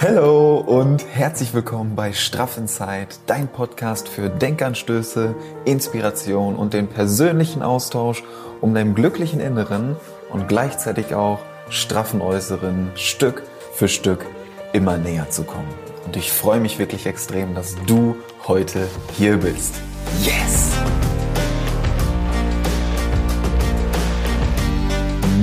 Hallo 0.00 0.58
und 0.58 1.04
herzlich 1.12 1.52
willkommen 1.54 1.96
bei 1.96 2.12
Straff 2.12 2.56
Inside, 2.56 3.08
dein 3.26 3.48
Podcast 3.48 4.08
für 4.08 4.30
Denkanstöße, 4.30 5.34
Inspiration 5.64 6.54
und 6.54 6.72
den 6.72 6.86
persönlichen 6.86 7.62
Austausch, 7.62 8.22
um 8.60 8.74
deinem 8.74 8.94
glücklichen 8.94 9.40
Inneren 9.40 9.96
und 10.30 10.46
gleichzeitig 10.46 11.16
auch 11.16 11.40
straffen 11.68 12.20
Äußeren 12.20 12.92
Stück 12.94 13.42
für 13.72 13.88
Stück 13.88 14.24
immer 14.72 14.98
näher 14.98 15.30
zu 15.30 15.42
kommen. 15.42 15.66
Und 16.06 16.16
ich 16.16 16.30
freue 16.30 16.60
mich 16.60 16.78
wirklich 16.78 17.04
extrem, 17.06 17.56
dass 17.56 17.74
du 17.88 18.14
heute 18.46 18.86
hier 19.16 19.36
bist. 19.38 19.74
Yes! 20.22 20.76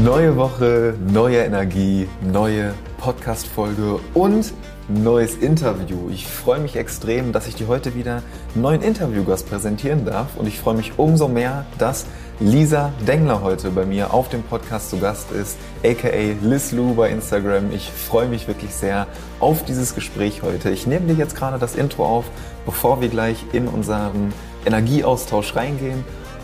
Neue 0.01 0.37
Woche, 0.37 0.93
neue 1.11 1.39
Energie, 1.39 2.07
neue 2.21 2.73
Podcast-Folge 3.05 3.99
und 4.15 4.51
neues 4.87 5.35
Interview. 5.35 6.09
Ich 6.09 6.25
freue 6.25 6.59
mich 6.59 6.75
extrem, 6.75 7.33
dass 7.33 7.47
ich 7.47 7.53
dir 7.53 7.67
heute 7.67 7.93
wieder 7.93 8.23
einen 8.55 8.63
neuen 8.63 8.81
Interviewgast 8.81 9.47
präsentieren 9.47 10.05
darf 10.05 10.35
und 10.37 10.47
ich 10.47 10.57
freue 10.57 10.73
mich 10.73 10.97
umso 10.97 11.27
mehr, 11.27 11.67
dass 11.77 12.07
Lisa 12.39 12.91
Dengler 13.07 13.43
heute 13.43 13.69
bei 13.69 13.85
mir 13.85 14.11
auf 14.11 14.29
dem 14.29 14.41
Podcast 14.41 14.89
zu 14.89 14.97
Gast 14.97 15.31
ist, 15.31 15.55
aka 15.83 16.33
Liz 16.41 16.71
Lou 16.71 16.95
bei 16.95 17.11
Instagram. 17.11 17.71
Ich 17.71 17.91
freue 17.91 18.27
mich 18.27 18.47
wirklich 18.47 18.73
sehr 18.73 19.05
auf 19.39 19.63
dieses 19.65 19.93
Gespräch 19.93 20.41
heute. 20.41 20.71
Ich 20.71 20.87
nehme 20.87 21.05
dir 21.05 21.13
jetzt 21.13 21.35
gerade 21.35 21.59
das 21.59 21.75
Intro 21.75 22.07
auf, 22.07 22.25
bevor 22.65 23.01
wir 23.01 23.09
gleich 23.09 23.37
in 23.53 23.67
unseren 23.67 24.33
Energieaustausch 24.65 25.55
reingehen 25.55 26.03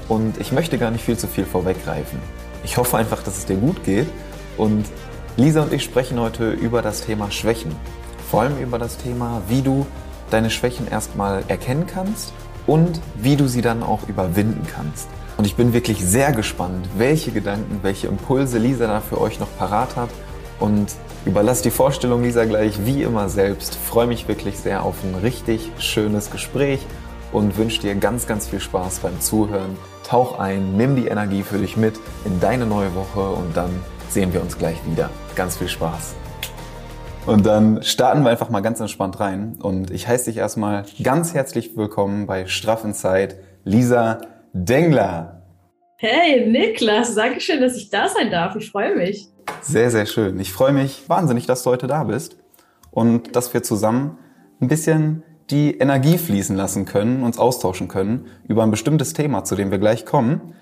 und 0.10 0.38
ich 0.40 0.52
möchte 0.52 0.78
gar 0.78 0.92
nicht 0.92 1.04
viel 1.04 1.18
zu 1.18 1.26
viel 1.26 1.46
vorweggreifen. 1.46 2.20
Ich 2.64 2.78
hoffe 2.78 2.98
einfach, 2.98 3.24
dass 3.24 3.40
es 3.40 3.48
dir 3.48 3.58
gut 3.58 3.84
geht 3.84 4.08
und 4.58 4.86
Lisa 5.38 5.62
und 5.62 5.72
ich 5.72 5.84
sprechen 5.84 6.20
heute 6.20 6.52
über 6.52 6.82
das 6.82 7.06
Thema 7.06 7.32
Schwächen. 7.32 7.74
Vor 8.30 8.42
allem 8.42 8.60
über 8.60 8.78
das 8.78 8.98
Thema, 8.98 9.42
wie 9.48 9.62
du 9.62 9.86
deine 10.30 10.50
Schwächen 10.50 10.90
erstmal 10.90 11.44
erkennen 11.48 11.88
kannst 11.88 12.34
und 12.68 13.00
wie 13.16 13.38
du 13.38 13.48
sie 13.48 13.62
dann 13.62 13.82
auch 13.82 14.08
überwinden 14.10 14.68
kannst. 14.76 15.08
Und 15.38 15.46
ich 15.46 15.56
bin 15.56 15.74
wirklich 15.74 16.06
sehr 16.06 16.34
gespannt, 16.34 16.88
welche 16.98 17.32
Gedanken, 17.32 17.80
welche 17.82 18.08
Impulse 18.08 18.58
Lisa 18.58 18.88
da 18.88 19.00
für 19.00 19.22
euch 19.22 19.40
noch 19.40 19.48
parat 19.58 19.96
hat. 19.96 20.10
Und 20.60 20.92
überlasse 21.26 21.64
die 21.64 21.72
Vorstellung 21.72 22.24
Lisa 22.24 22.46
gleich 22.46 22.86
wie 22.86 23.02
immer 23.02 23.30
selbst. 23.30 23.76
Freue 23.76 24.08
mich 24.08 24.28
wirklich 24.28 24.60
sehr 24.60 24.84
auf 24.84 24.96
ein 25.04 25.16
richtig 25.16 25.72
schönes 25.80 26.30
Gespräch 26.30 26.86
und 27.32 27.58
wünsche 27.58 27.82
dir 27.82 27.96
ganz, 27.96 28.28
ganz 28.28 28.48
viel 28.48 28.60
Spaß 28.60 29.00
beim 29.00 29.20
Zuhören. 29.22 29.78
Tauch 30.04 30.38
ein, 30.38 30.76
nimm 30.76 30.98
die 30.98 31.08
Energie 31.08 31.42
für 31.42 31.58
dich 31.58 31.78
mit 31.78 32.00
in 32.26 32.40
deine 32.42 32.66
neue 32.66 32.94
Woche 32.94 33.30
und 33.30 33.56
dann 33.56 33.72
sehen 34.10 34.34
wir 34.34 34.42
uns 34.42 34.58
gleich 34.58 34.78
wieder. 34.86 35.10
Ganz 35.36 35.58
viel 35.58 35.70
Spaß. 35.70 36.16
Und 37.26 37.46
dann 37.46 37.84
starten 37.84 38.24
wir 38.24 38.32
einfach 38.32 38.50
mal 38.50 38.62
ganz 38.62 38.80
entspannt 38.80 39.20
rein. 39.20 39.58
Und 39.62 39.92
ich 39.92 40.08
heiße 40.08 40.26
dich 40.26 40.38
erstmal 40.38 40.86
ganz 41.02 41.34
herzlich 41.34 41.78
willkommen 41.78 42.26
bei 42.26 42.48
Straff 42.48 42.84
Inside, 42.84 43.36
Lisa 43.64 44.22
Dengler. 44.54 45.44
Hey 45.98 46.50
Niklas, 46.50 47.16
danke 47.16 47.40
schön, 47.40 47.62
dass 47.62 47.76
ich 47.76 47.90
da 47.90 48.10
sein 48.10 48.32
darf. 48.32 48.56
Ich 48.56 48.72
freue 48.72 48.96
mich. 48.96 49.28
Sehr, 49.62 49.92
sehr 49.92 50.06
schön. 50.06 50.40
Ich 50.40 50.52
freue 50.52 50.74
mich 50.74 51.08
wahnsinnig, 51.08 51.46
dass 51.46 51.64
du 51.64 51.70
heute 51.70 51.88
da 51.88 52.04
bist 52.04 52.38
und 52.90 53.36
dass 53.36 53.54
wir 53.54 53.64
zusammen 53.64 54.18
ein 54.60 54.68
bisschen 54.68 55.24
die 55.50 55.78
Energie 55.78 56.18
fließen 56.18 56.56
lassen 56.56 56.86
können, 56.86 57.24
uns 57.24 57.38
austauschen 57.38 57.88
können 57.88 58.26
über 58.48 58.64
ein 58.64 58.72
bestimmtes 58.72 59.14
Thema, 59.14 59.44
zu 59.44 59.56
dem 59.56 59.70
wir 59.72 59.78
gleich 59.78 60.06
kommen. 60.06 60.56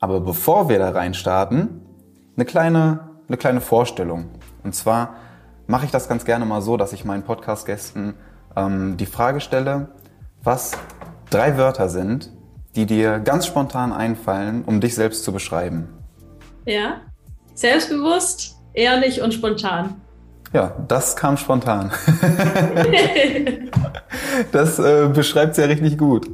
Aber 0.00 0.20
bevor 0.20 0.68
wir 0.68 0.78
da 0.78 0.90
rein 0.90 1.14
starten, 1.14 1.80
eine 2.36 2.44
kleine, 2.44 3.10
eine 3.28 3.36
kleine 3.36 3.60
Vorstellung. 3.60 4.30
Und 4.62 4.74
zwar 4.74 5.16
mache 5.66 5.84
ich 5.86 5.90
das 5.90 6.08
ganz 6.08 6.24
gerne 6.24 6.44
mal 6.44 6.62
so, 6.62 6.76
dass 6.76 6.92
ich 6.92 7.04
meinen 7.04 7.22
Podcast-Gästen 7.22 8.14
ähm, 8.56 8.96
die 8.96 9.06
Frage 9.06 9.40
stelle, 9.40 9.88
was 10.42 10.72
drei 11.30 11.56
Wörter 11.56 11.88
sind, 11.88 12.30
die 12.76 12.86
dir 12.86 13.18
ganz 13.20 13.46
spontan 13.46 13.92
einfallen, 13.92 14.64
um 14.64 14.80
dich 14.80 14.94
selbst 14.94 15.24
zu 15.24 15.32
beschreiben. 15.32 15.88
Ja, 16.66 17.00
selbstbewusst, 17.54 18.56
ehrlich 18.72 19.22
und 19.22 19.32
spontan. 19.32 20.00
Ja, 20.52 20.72
das 20.86 21.16
kam 21.16 21.36
spontan. 21.36 21.90
das 24.52 24.78
äh, 24.78 25.08
beschreibt 25.12 25.56
ja 25.58 25.64
richtig 25.64 25.98
gut. 25.98 26.30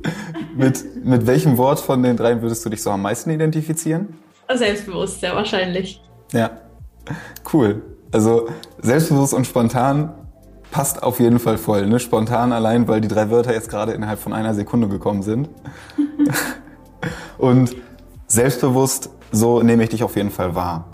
Mit, 0.55 1.05
mit 1.05 1.27
welchem 1.27 1.57
Wort 1.57 1.81
von 1.81 2.03
den 2.03 2.17
dreien 2.17 2.43
würdest 2.43 2.65
du 2.65 2.69
dich 2.69 2.83
so 2.83 2.91
am 2.91 3.01
meisten 3.03 3.31
identifizieren? 3.31 4.19
Selbstbewusst, 4.53 5.21
sehr 5.21 5.35
wahrscheinlich. 5.35 6.03
Ja, 6.33 6.51
cool. 7.53 7.83
Also 8.13 8.49
selbstbewusst 8.81 9.35
und 9.35 9.47
spontan 9.47 10.13
passt 10.71 11.03
auf 11.03 11.21
jeden 11.21 11.39
Fall 11.39 11.59
voll. 11.59 11.87
Ne? 11.87 11.99
Spontan 11.99 12.53
allein, 12.53 12.89
weil 12.89 13.01
die 13.01 13.09
drei 13.09 13.31
Wörter 13.31 13.53
jetzt 13.53 13.69
gerade 13.69 13.93
innerhalb 13.93 14.19
von 14.19 14.33
einer 14.33 14.55
Sekunde 14.55 14.89
gekommen 14.89 15.23
sind. 15.23 15.49
und 17.39 17.77
selbstbewusst, 18.27 19.11
so 19.33 19.63
nehme 19.63 19.83
ich 19.83 19.91
dich 19.91 20.03
auf 20.03 20.17
jeden 20.17 20.31
Fall 20.31 20.55
wahr. 20.55 20.89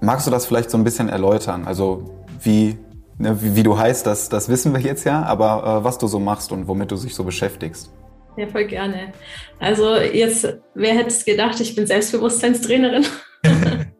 Magst 0.00 0.26
du 0.26 0.30
das 0.30 0.46
vielleicht 0.46 0.70
so 0.70 0.78
ein 0.78 0.84
bisschen 0.84 1.08
erläutern? 1.08 1.64
Also 1.66 2.14
wie, 2.40 2.78
ne, 3.18 3.40
wie, 3.40 3.56
wie, 3.56 3.62
du 3.62 3.78
heißt, 3.78 4.06
das, 4.06 4.28
das 4.28 4.48
wissen 4.48 4.72
wir 4.72 4.80
jetzt 4.80 5.04
ja, 5.04 5.22
aber 5.22 5.80
äh, 5.80 5.84
was 5.84 5.98
du 5.98 6.06
so 6.06 6.18
machst 6.18 6.50
und 6.52 6.66
womit 6.66 6.90
du 6.90 6.96
dich 6.96 7.14
so 7.14 7.24
beschäftigst. 7.24 7.92
Ja, 8.36 8.46
voll 8.48 8.64
gerne. 8.64 9.12
Also 9.60 9.96
jetzt, 9.96 10.48
wer 10.74 10.94
hätte 10.94 11.08
es 11.08 11.24
gedacht, 11.24 11.60
ich 11.60 11.74
bin 11.74 11.86
Selbstbewusstseinstrainerin. 11.86 13.04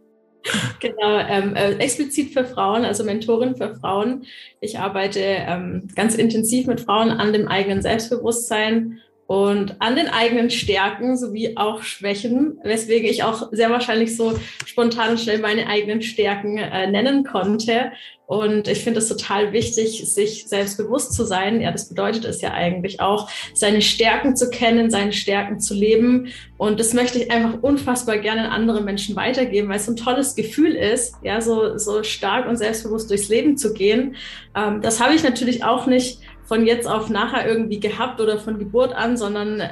genau, 0.81 1.19
ähm, 1.19 1.55
äh, 1.57 1.73
explizit 1.77 2.33
für 2.33 2.45
Frauen, 2.45 2.85
also 2.85 3.05
Mentorin 3.05 3.57
für 3.57 3.75
Frauen. 3.77 4.25
Ich 4.61 4.79
arbeite 4.79 5.21
ähm, 5.21 5.89
ganz 5.95 6.15
intensiv 6.15 6.67
mit 6.67 6.81
Frauen 6.81 7.11
an 7.11 7.33
dem 7.33 7.49
eigenen 7.49 7.83
Selbstbewusstsein 7.83 9.01
und 9.33 9.77
an 9.79 9.97
den 9.97 10.09
eigenen 10.09 10.51
Stärken 10.51 11.17
sowie 11.17 11.57
auch 11.57 11.85
Schwächen, 11.85 12.59
weswegen 12.65 13.09
ich 13.09 13.25
auch 13.25 13.49
sehr 13.51 13.71
wahrscheinlich 13.71 14.15
so 14.15 14.39
spontan 14.67 15.17
schnell 15.17 15.39
meine 15.39 15.69
eigenen 15.69 16.03
Stärken 16.03 16.59
äh, 16.59 16.87
nennen 16.91 17.25
konnte. 17.25 17.93
Und 18.27 18.69
ich 18.69 18.85
finde 18.85 18.99
es 18.99 19.09
total 19.09 19.55
wichtig, 19.55 20.05
sich 20.07 20.47
selbstbewusst 20.49 21.15
zu 21.15 21.25
sein. 21.25 21.63
Ja, 21.63 21.73
das 21.73 21.89
bedeutet 21.89 22.27
es 22.27 22.43
ja 22.43 22.53
eigentlich 22.53 23.01
auch, 23.01 23.31
seine 23.55 23.81
Stärken 23.81 24.37
zu 24.37 24.51
kennen, 24.51 24.91
seine 24.91 25.13
Stärken 25.15 25.61
zu 25.61 25.73
leben. 25.73 26.29
Und 26.59 26.79
das 26.79 26.93
möchte 26.93 27.19
ich 27.19 27.31
einfach 27.31 27.63
unfassbar 27.63 28.19
gerne 28.19 28.43
an 28.43 28.53
andere 28.53 28.83
Menschen 28.83 29.17
weitergeben, 29.17 29.69
weil 29.69 29.77
es 29.77 29.89
ein 29.89 29.97
tolles 29.97 30.35
Gefühl 30.35 30.75
ist, 30.75 31.15
ja, 31.23 31.41
so, 31.41 31.79
so 31.79 32.03
stark 32.03 32.49
und 32.49 32.57
selbstbewusst 32.57 33.11
durchs 33.11 33.31
Leben 33.31 33.57
zu 33.57 33.73
gehen. 33.73 34.17
Ähm, 34.55 34.83
das 34.83 35.01
habe 35.01 35.15
ich 35.15 35.23
natürlich 35.23 35.65
auch 35.65 35.87
nicht 35.87 36.21
von 36.53 36.67
jetzt 36.67 36.87
auf 36.87 37.09
nachher 37.09 37.49
irgendwie 37.49 37.81
gehabt 37.81 38.21
oder 38.21 38.39
von 38.39 38.59
Geburt 38.59 38.95
an, 38.95 39.17
sondern 39.17 39.63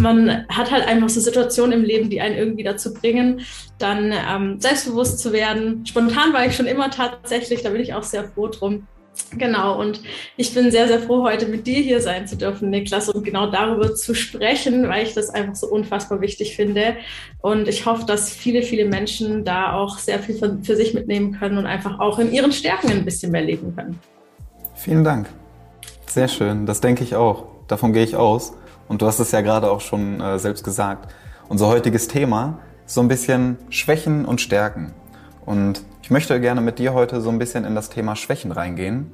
man 0.00 0.44
hat 0.48 0.72
halt 0.72 0.84
einfach 0.84 1.08
so 1.08 1.20
Situationen 1.20 1.78
im 1.78 1.84
Leben, 1.84 2.10
die 2.10 2.20
einen 2.20 2.36
irgendwie 2.36 2.64
dazu 2.64 2.92
bringen, 2.92 3.42
dann 3.78 4.12
ähm, 4.12 4.58
selbstbewusst 4.58 5.20
zu 5.20 5.32
werden. 5.32 5.86
Spontan 5.86 6.32
war 6.32 6.44
ich 6.44 6.56
schon 6.56 6.66
immer 6.66 6.90
tatsächlich, 6.90 7.62
da 7.62 7.70
bin 7.70 7.80
ich 7.80 7.94
auch 7.94 8.02
sehr 8.02 8.24
froh 8.24 8.48
drum. 8.48 8.88
Genau, 9.38 9.80
und 9.80 10.00
ich 10.36 10.52
bin 10.52 10.72
sehr, 10.72 10.88
sehr 10.88 10.98
froh, 10.98 11.22
heute 11.22 11.46
mit 11.46 11.68
dir 11.68 11.80
hier 11.80 12.00
sein 12.00 12.26
zu 12.26 12.36
dürfen, 12.36 12.68
Niklas, 12.68 13.08
und 13.08 13.22
genau 13.22 13.48
darüber 13.48 13.94
zu 13.94 14.12
sprechen, 14.12 14.88
weil 14.88 15.06
ich 15.06 15.14
das 15.14 15.30
einfach 15.30 15.54
so 15.54 15.68
unfassbar 15.68 16.20
wichtig 16.20 16.56
finde. 16.56 16.96
Und 17.42 17.68
ich 17.68 17.86
hoffe, 17.86 18.06
dass 18.06 18.32
viele, 18.32 18.64
viele 18.64 18.86
Menschen 18.86 19.44
da 19.44 19.74
auch 19.74 19.98
sehr 19.98 20.18
viel 20.18 20.34
für 20.64 20.74
sich 20.74 20.94
mitnehmen 20.94 21.38
können 21.38 21.58
und 21.58 21.66
einfach 21.66 22.00
auch 22.00 22.18
in 22.18 22.32
ihren 22.32 22.50
Stärken 22.50 22.90
ein 22.90 23.04
bisschen 23.04 23.30
mehr 23.30 23.42
leben 23.42 23.72
können. 23.76 24.00
Vielen 24.74 25.04
Dank. 25.04 25.28
Sehr 26.06 26.28
schön, 26.28 26.66
das 26.66 26.80
denke 26.80 27.02
ich 27.02 27.16
auch. 27.16 27.46
Davon 27.66 27.92
gehe 27.92 28.04
ich 28.04 28.16
aus. 28.16 28.52
Und 28.88 29.02
du 29.02 29.06
hast 29.06 29.18
es 29.18 29.32
ja 29.32 29.40
gerade 29.40 29.70
auch 29.70 29.80
schon 29.80 30.20
äh, 30.20 30.38
selbst 30.38 30.64
gesagt. 30.64 31.12
Unser 31.48 31.68
heutiges 31.68 32.08
Thema 32.08 32.58
ist 32.86 32.94
so 32.94 33.00
ein 33.00 33.08
bisschen 33.08 33.58
Schwächen 33.70 34.24
und 34.24 34.40
Stärken. 34.40 34.92
Und 35.44 35.82
ich 36.02 36.10
möchte 36.10 36.40
gerne 36.40 36.60
mit 36.60 36.78
dir 36.78 36.94
heute 36.94 37.20
so 37.20 37.30
ein 37.30 37.38
bisschen 37.38 37.64
in 37.64 37.74
das 37.74 37.90
Thema 37.90 38.16
Schwächen 38.16 38.52
reingehen, 38.52 39.12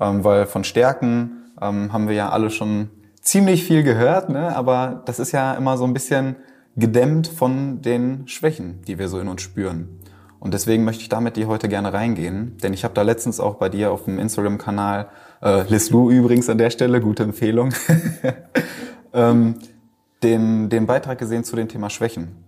ähm, 0.00 0.24
weil 0.24 0.46
von 0.46 0.64
Stärken 0.64 1.52
ähm, 1.60 1.92
haben 1.92 2.08
wir 2.08 2.14
ja 2.14 2.30
alle 2.30 2.50
schon 2.50 2.90
ziemlich 3.20 3.64
viel 3.64 3.82
gehört, 3.82 4.28
ne? 4.28 4.54
aber 4.54 5.02
das 5.06 5.20
ist 5.20 5.32
ja 5.32 5.54
immer 5.54 5.76
so 5.76 5.84
ein 5.84 5.94
bisschen 5.94 6.36
gedämmt 6.76 7.28
von 7.28 7.82
den 7.82 8.26
Schwächen, 8.26 8.82
die 8.86 8.98
wir 8.98 9.08
so 9.08 9.20
in 9.20 9.28
uns 9.28 9.42
spüren. 9.42 10.00
Und 10.40 10.54
deswegen 10.54 10.82
möchte 10.82 11.02
ich 11.02 11.08
da 11.08 11.20
mit 11.20 11.36
dir 11.36 11.46
heute 11.46 11.68
gerne 11.68 11.92
reingehen, 11.92 12.56
denn 12.62 12.72
ich 12.72 12.82
habe 12.82 12.94
da 12.94 13.02
letztens 13.02 13.38
auch 13.38 13.54
bei 13.54 13.68
dir 13.68 13.92
auf 13.92 14.04
dem 14.04 14.18
Instagram-Kanal 14.18 15.08
äh, 15.42 15.68
Liz 15.68 15.90
Lu 15.90 16.10
übrigens 16.10 16.48
an 16.48 16.58
der 16.58 16.70
Stelle, 16.70 17.00
gute 17.00 17.24
Empfehlung, 17.24 17.74
ähm, 19.12 19.56
den, 20.22 20.68
den 20.68 20.86
Beitrag 20.86 21.18
gesehen 21.18 21.44
zu 21.44 21.56
dem 21.56 21.68
Thema 21.68 21.90
Schwächen. 21.90 22.44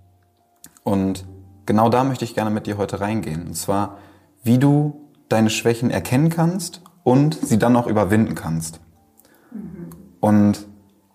Und 0.85 1.25
genau 1.67 1.89
da 1.89 2.05
möchte 2.05 2.25
ich 2.25 2.35
gerne 2.35 2.51
mit 2.51 2.67
dir 2.67 2.79
heute 2.79 3.01
reingehen. 3.01 3.49
Und 3.49 3.55
zwar, 3.55 3.99
wie 4.43 4.59
du 4.59 5.01
deine 5.29 5.51
Schwächen 5.51 5.91
erkennen 5.91 6.29
kannst 6.29 6.83
und 7.03 7.35
sie 7.35 7.59
dann 7.59 7.75
auch 7.77 7.87
überwinden 7.87 8.35
kannst. 8.35 8.81
Mhm. 9.51 9.91
Und 10.21 10.67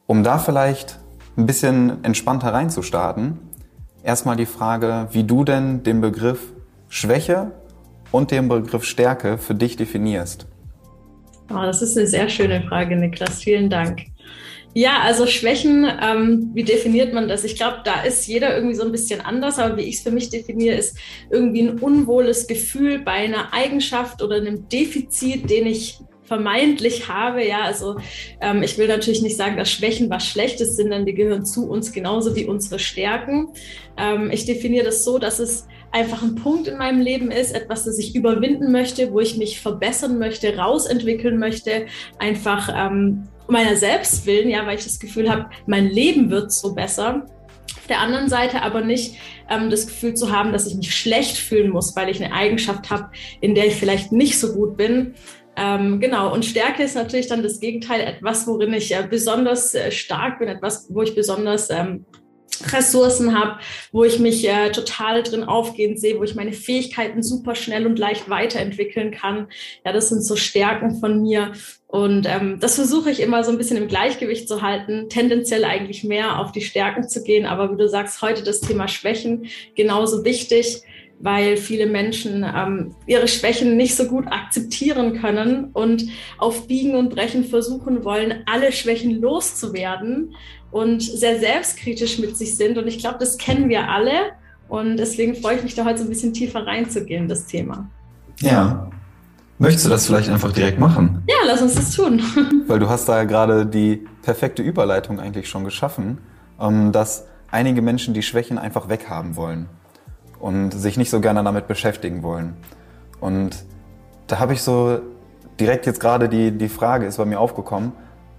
um 0.08 0.24
da 0.24 0.38
vielleicht 0.38 1.00
ein 1.38 1.46
bisschen 1.46 2.04
entspannter 2.04 2.54
reinzustarten, 2.54 3.40
erstmal 4.04 4.36
die 4.36 4.46
Frage, 4.46 5.08
wie 5.12 5.24
du 5.24 5.44
denn 5.44 5.84
den 5.84 6.02
Begriff 6.02 6.52
Schwäche 6.90 7.52
und 8.12 8.32
den 8.32 8.50
Begriff 8.50 8.84
Stärke 8.84 9.38
für 9.38 9.56
dich 9.56 9.78
definierst. 9.78 10.48
Oh, 11.50 11.64
das 11.64 11.82
ist 11.82 11.98
eine 11.98 12.08
sehr 12.08 12.30
schöne 12.30 12.62
Frage, 12.62 12.96
Niklas. 12.96 13.42
Vielen 13.42 13.70
Dank. 13.70 14.06
Ja, 14.76 15.00
also 15.02 15.26
Schwächen, 15.26 15.88
ähm, 16.02 16.52
wie 16.54 16.64
definiert 16.64 17.12
man 17.12 17.28
das? 17.28 17.44
Ich 17.44 17.56
glaube, 17.56 17.80
da 17.84 18.04
ist 18.04 18.28
jeder 18.28 18.56
irgendwie 18.56 18.76
so 18.76 18.84
ein 18.84 18.92
bisschen 18.92 19.20
anders, 19.20 19.58
aber 19.58 19.78
wie 19.78 19.82
ich 19.82 19.96
es 19.96 20.02
für 20.02 20.12
mich 20.12 20.30
definiere, 20.30 20.76
ist 20.76 20.96
irgendwie 21.32 21.62
ein 21.62 21.80
unwohles 21.80 22.46
Gefühl 22.46 23.00
bei 23.00 23.14
einer 23.14 23.52
Eigenschaft 23.52 24.22
oder 24.22 24.36
einem 24.36 24.70
Defizit, 24.70 25.50
den 25.50 25.66
ich 25.66 26.00
vermeintlich 26.30 27.10
habe. 27.10 27.44
Ja, 27.44 27.62
also 27.64 27.98
ähm, 28.40 28.62
ich 28.62 28.78
will 28.78 28.88
natürlich 28.88 29.24
nicht 29.24 29.38
sagen, 29.38 29.58
dass 29.58 29.72
Schwächen 29.72 30.12
was 30.12 30.28
Schlechtes 30.28 30.76
sind, 30.76 30.92
denn 30.92 31.08
die 31.08 31.16
gehören 31.16 31.46
zu 31.46 31.68
uns 31.68 31.92
genauso 31.92 32.36
wie 32.36 32.46
unsere 32.46 32.78
Stärken. 32.78 33.50
Ähm, 33.98 34.30
ich 34.32 34.46
definiere 34.46 34.86
das 34.86 35.04
so, 35.04 35.18
dass 35.18 35.40
es 35.40 35.68
einfach 35.92 36.22
ein 36.22 36.36
Punkt 36.36 36.68
in 36.68 36.78
meinem 36.78 37.02
Leben 37.02 37.32
ist, 37.32 37.54
etwas, 37.54 37.86
das 37.86 37.98
ich 37.98 38.16
überwinden 38.16 38.72
möchte, 38.72 39.12
wo 39.12 39.20
ich 39.20 39.38
mich 39.38 39.60
verbessern 39.60 40.20
möchte, 40.20 40.56
rausentwickeln 40.58 41.38
möchte, 41.38 41.88
einfach 42.20 42.70
ähm, 42.76 43.24
meiner 43.48 43.76
selbst 43.76 44.26
willen, 44.26 44.50
ja, 44.50 44.66
weil 44.66 44.78
ich 44.78 44.84
das 44.84 45.00
Gefühl 45.00 45.30
habe, 45.30 45.50
mein 45.66 45.88
Leben 45.88 46.30
wird 46.30 46.52
so 46.52 46.74
besser. 46.74 47.26
Auf 47.78 47.88
der 47.88 48.00
anderen 48.00 48.30
Seite 48.30 48.62
aber 48.62 48.82
nicht 48.82 49.16
ähm, 49.50 49.70
das 49.70 49.88
Gefühl 49.88 50.14
zu 50.14 50.32
haben, 50.32 50.54
dass 50.54 50.68
ich 50.68 50.76
mich 50.76 50.96
schlecht 50.96 51.38
fühlen 51.38 51.72
muss, 51.72 51.96
weil 51.96 52.10
ich 52.10 52.24
eine 52.24 52.34
Eigenschaft 52.34 52.90
habe, 52.90 53.10
in 53.42 53.56
der 53.56 53.68
ich 53.68 53.76
vielleicht 53.76 54.12
nicht 54.12 54.40
so 54.40 54.54
gut 54.54 54.78
bin. 54.78 55.16
Ähm, 55.56 56.00
genau, 56.00 56.32
und 56.34 56.46
Stärke 56.46 56.84
ist 56.84 56.96
natürlich 56.96 57.28
dann 57.28 57.44
das 57.44 57.60
Gegenteil, 57.60 58.02
etwas, 58.02 58.48
worin 58.48 58.74
ich 58.74 58.96
äh, 58.96 59.06
besonders 59.10 59.74
äh, 59.74 59.92
stark 59.92 60.40
bin, 60.40 60.48
etwas, 60.48 60.88
wo 60.90 61.02
ich 61.02 61.16
besonders 61.16 61.70
ähm, 61.70 62.06
Ressourcen 62.72 63.38
habe, 63.38 63.60
wo 63.92 64.04
ich 64.04 64.20
mich 64.20 64.48
äh, 64.48 64.72
total 64.72 65.24
drin 65.24 65.44
aufgehen 65.44 65.98
sehe, 65.98 66.20
wo 66.20 66.24
ich 66.24 66.36
meine 66.36 66.54
Fähigkeiten 66.54 67.24
super 67.24 67.56
schnell 67.56 67.86
und 67.86 68.00
leicht 68.00 68.30
weiterentwickeln 68.30 69.12
kann. 69.12 69.48
Ja, 69.86 69.94
das 69.94 70.10
sind 70.10 70.24
so 70.24 70.36
Stärken 70.36 71.00
von 71.00 71.22
mir. 71.22 71.54
Und 71.88 72.28
ähm, 72.28 72.60
das 72.60 72.76
versuche 72.76 73.10
ich 73.10 73.20
immer 73.20 73.44
so 73.44 73.52
ein 73.52 73.58
bisschen 73.58 73.78
im 73.78 73.88
Gleichgewicht 73.88 74.48
zu 74.48 74.62
halten, 74.62 75.10
tendenziell 75.10 75.66
eigentlich 75.66 76.04
mehr 76.04 76.40
auf 76.40 76.52
die 76.52 76.62
Stärken 76.62 77.10
zu 77.10 77.24
gehen. 77.24 77.46
Aber 77.46 77.72
wie 77.72 77.78
du 77.78 77.88
sagst, 77.88 78.22
heute 78.22 78.44
das 78.44 78.62
Thema 78.62 78.88
Schwächen 78.88 79.48
genauso 79.76 80.24
wichtig 80.24 80.84
weil 81.20 81.58
viele 81.58 81.86
Menschen 81.86 82.44
ähm, 82.44 82.96
ihre 83.06 83.28
Schwächen 83.28 83.76
nicht 83.76 83.96
so 83.96 84.06
gut 84.06 84.28
akzeptieren 84.28 85.20
können 85.20 85.66
und 85.74 86.06
auf 86.38 86.68
Biegen 86.68 86.96
und 86.96 87.10
Brechen 87.10 87.44
versuchen 87.44 88.04
wollen, 88.06 88.44
alle 88.46 88.72
Schwächen 88.72 89.20
loszuwerden 89.22 90.36
und 90.72 91.02
sehr 91.02 91.40
selbstkritisch 91.40 92.20
mit 92.20 92.38
sich 92.38 92.56
sind. 92.56 92.78
Und 92.78 92.88
ich 92.88 93.00
glaube, 93.00 93.18
das 93.20 93.38
kennen 93.38 93.70
wir 93.70 93.90
alle. 93.90 94.32
Und 94.70 94.98
deswegen 94.98 95.36
freue 95.36 95.58
ich 95.58 95.64
mich 95.64 95.76
da 95.76 95.84
heute 95.84 96.00
so 96.00 96.04
ein 96.06 96.10
bisschen 96.10 96.34
tiefer 96.34 96.66
reinzugehen, 96.66 97.28
das 97.28 97.46
Thema. 97.46 97.90
Ja. 98.40 98.90
Möchtest 99.58 99.88
du 99.88 99.90
das 99.90 100.06
vielleicht 100.06 100.30
einfach 100.30 100.54
direkt 100.54 100.80
machen? 100.80 101.22
Ja, 101.28 101.36
lass 101.46 101.62
uns 101.62 101.76
das 101.76 101.94
tun. 101.94 102.22
Weil 102.68 102.80
du 102.80 102.88
hast 102.88 103.10
da 103.10 103.26
gerade 103.26 103.66
die 103.66 104.08
perfekte 104.22 104.62
Überleitung 104.62 105.20
eigentlich 105.20 105.50
schon 105.50 105.66
geschaffen, 105.66 106.20
ähm, 106.62 106.94
dass 106.94 107.26
einige 107.52 107.82
Menschen 107.82 108.14
die 108.14 108.22
Schwächen 108.22 108.58
einfach 108.58 108.88
weghaben 108.88 109.36
wollen 109.36 109.68
und 110.40 110.72
sich 110.72 110.98
nicht 110.98 111.10
so 111.10 111.22
gerne 111.22 111.44
damit 111.44 111.68
beschäftigen 111.68 112.24
wollen. 112.24 112.56
Und 113.20 113.64
da 114.28 114.40
habe 114.40 114.54
ich 114.54 114.62
so 114.62 115.00
direkt 115.60 115.86
jetzt 115.86 116.00
gerade 116.00 116.30
die, 116.30 116.52
die 116.52 116.70
Frage 116.70 117.06
ist 117.06 117.18
bei 117.18 117.26
mir 117.26 117.40
aufgekommen, 117.40 117.92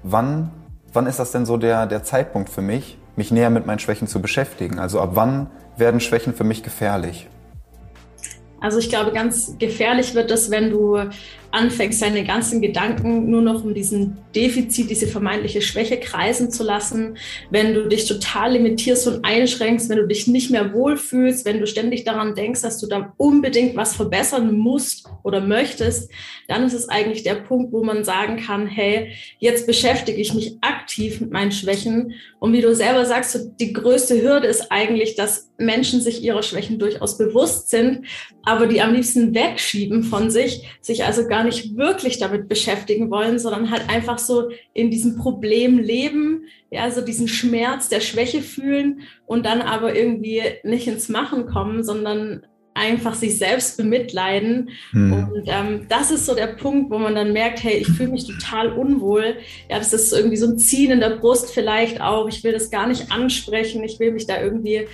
wann, 0.02 0.50
wann 0.92 1.06
ist 1.06 1.18
das 1.18 1.32
denn 1.32 1.44
so 1.44 1.56
der, 1.56 1.86
der 1.86 2.02
Zeitpunkt 2.02 2.48
für 2.48 2.62
mich, 2.62 2.98
mich 3.16 3.30
näher 3.30 3.50
mit 3.50 3.66
meinen 3.66 3.78
Schwächen 3.78 4.08
zu 4.08 4.22
beschäftigen? 4.22 4.78
Also 4.78 5.00
ab 5.00 5.10
wann 5.14 5.50
werden 5.76 6.00
Schwächen 6.00 6.34
für 6.34 6.44
mich 6.44 6.62
gefährlich? 6.62 7.28
Also 8.60 8.78
ich 8.78 8.88
glaube, 8.88 9.12
ganz 9.12 9.56
gefährlich 9.58 10.14
wird 10.14 10.30
es, 10.30 10.50
wenn 10.50 10.70
du 10.70 10.98
anfängst, 11.52 12.02
deine 12.02 12.24
ganzen 12.24 12.60
Gedanken 12.60 13.30
nur 13.30 13.42
noch 13.42 13.64
um 13.64 13.74
diesen 13.74 14.18
Defizit, 14.34 14.90
diese 14.90 15.06
vermeintliche 15.06 15.62
Schwäche 15.62 15.98
kreisen 15.98 16.50
zu 16.50 16.62
lassen, 16.62 17.16
wenn 17.50 17.74
du 17.74 17.88
dich 17.88 18.06
total 18.06 18.52
limitierst 18.52 19.08
und 19.08 19.24
einschränkst, 19.24 19.88
wenn 19.88 19.98
du 19.98 20.06
dich 20.06 20.26
nicht 20.26 20.50
mehr 20.50 20.72
wohlfühlst, 20.72 21.44
wenn 21.44 21.60
du 21.60 21.66
ständig 21.66 22.04
daran 22.04 22.34
denkst, 22.34 22.62
dass 22.62 22.78
du 22.78 22.86
da 22.86 23.12
unbedingt 23.16 23.76
was 23.76 23.96
verbessern 23.96 24.56
musst 24.56 25.06
oder 25.22 25.40
möchtest, 25.40 26.10
dann 26.48 26.64
ist 26.64 26.74
es 26.74 26.88
eigentlich 26.88 27.22
der 27.22 27.34
Punkt, 27.34 27.72
wo 27.72 27.82
man 27.82 28.04
sagen 28.04 28.36
kann, 28.36 28.66
hey, 28.66 29.12
jetzt 29.38 29.66
beschäftige 29.66 30.20
ich 30.20 30.34
mich 30.34 30.58
aktiv 30.60 31.20
mit 31.20 31.30
meinen 31.30 31.52
Schwächen. 31.52 32.14
Und 32.38 32.52
wie 32.52 32.60
du 32.60 32.74
selber 32.74 33.04
sagst, 33.06 33.50
die 33.58 33.72
größte 33.72 34.20
Hürde 34.22 34.46
ist 34.46 34.70
eigentlich, 34.70 35.14
dass 35.14 35.50
Menschen 35.58 36.00
sich 36.00 36.22
ihrer 36.22 36.42
Schwächen 36.42 36.78
durchaus 36.78 37.18
bewusst 37.18 37.70
sind, 37.70 38.06
aber 38.44 38.66
die 38.66 38.80
am 38.80 38.94
liebsten 38.94 39.34
wegschieben 39.34 40.02
von 40.02 40.30
sich, 40.30 40.66
sich 40.80 41.04
also 41.04 41.28
gar 41.28 41.39
gar 41.40 41.44
nicht 41.44 41.76
wirklich 41.76 42.18
damit 42.18 42.48
beschäftigen 42.48 43.10
wollen, 43.10 43.38
sondern 43.38 43.70
halt 43.70 43.88
einfach 43.88 44.18
so 44.18 44.50
in 44.74 44.90
diesem 44.90 45.16
Problem 45.16 45.78
leben, 45.78 46.44
ja, 46.70 46.90
so 46.90 47.00
diesen 47.00 47.28
Schmerz 47.28 47.88
der 47.88 48.00
Schwäche 48.00 48.42
fühlen 48.42 49.00
und 49.26 49.46
dann 49.46 49.62
aber 49.62 49.96
irgendwie 49.96 50.42
nicht 50.64 50.86
ins 50.86 51.08
Machen 51.08 51.46
kommen, 51.46 51.82
sondern 51.82 52.46
einfach 52.74 53.14
sich 53.14 53.38
selbst 53.38 53.78
bemitleiden. 53.78 54.70
Hm. 54.90 55.12
Und 55.12 55.44
ähm, 55.46 55.86
das 55.88 56.10
ist 56.10 56.26
so 56.26 56.34
der 56.34 56.48
Punkt, 56.48 56.90
wo 56.90 56.98
man 56.98 57.14
dann 57.14 57.32
merkt, 57.32 57.62
hey, 57.62 57.78
ich 57.78 57.88
fühle 57.88 58.10
mich 58.10 58.26
total 58.26 58.72
unwohl. 58.72 59.36
Ja, 59.70 59.78
das 59.78 59.94
ist 59.94 60.12
irgendwie 60.12 60.36
so 60.36 60.46
ein 60.46 60.58
Ziehen 60.58 60.90
in 60.90 61.00
der 61.00 61.16
Brust 61.16 61.52
vielleicht 61.52 62.02
auch. 62.02 62.28
Ich 62.28 62.44
will 62.44 62.52
das 62.52 62.70
gar 62.70 62.86
nicht 62.86 63.10
ansprechen. 63.10 63.82
Ich 63.82 63.98
will 63.98 64.12
mich 64.12 64.26
da 64.26 64.40
irgendwie 64.40 64.86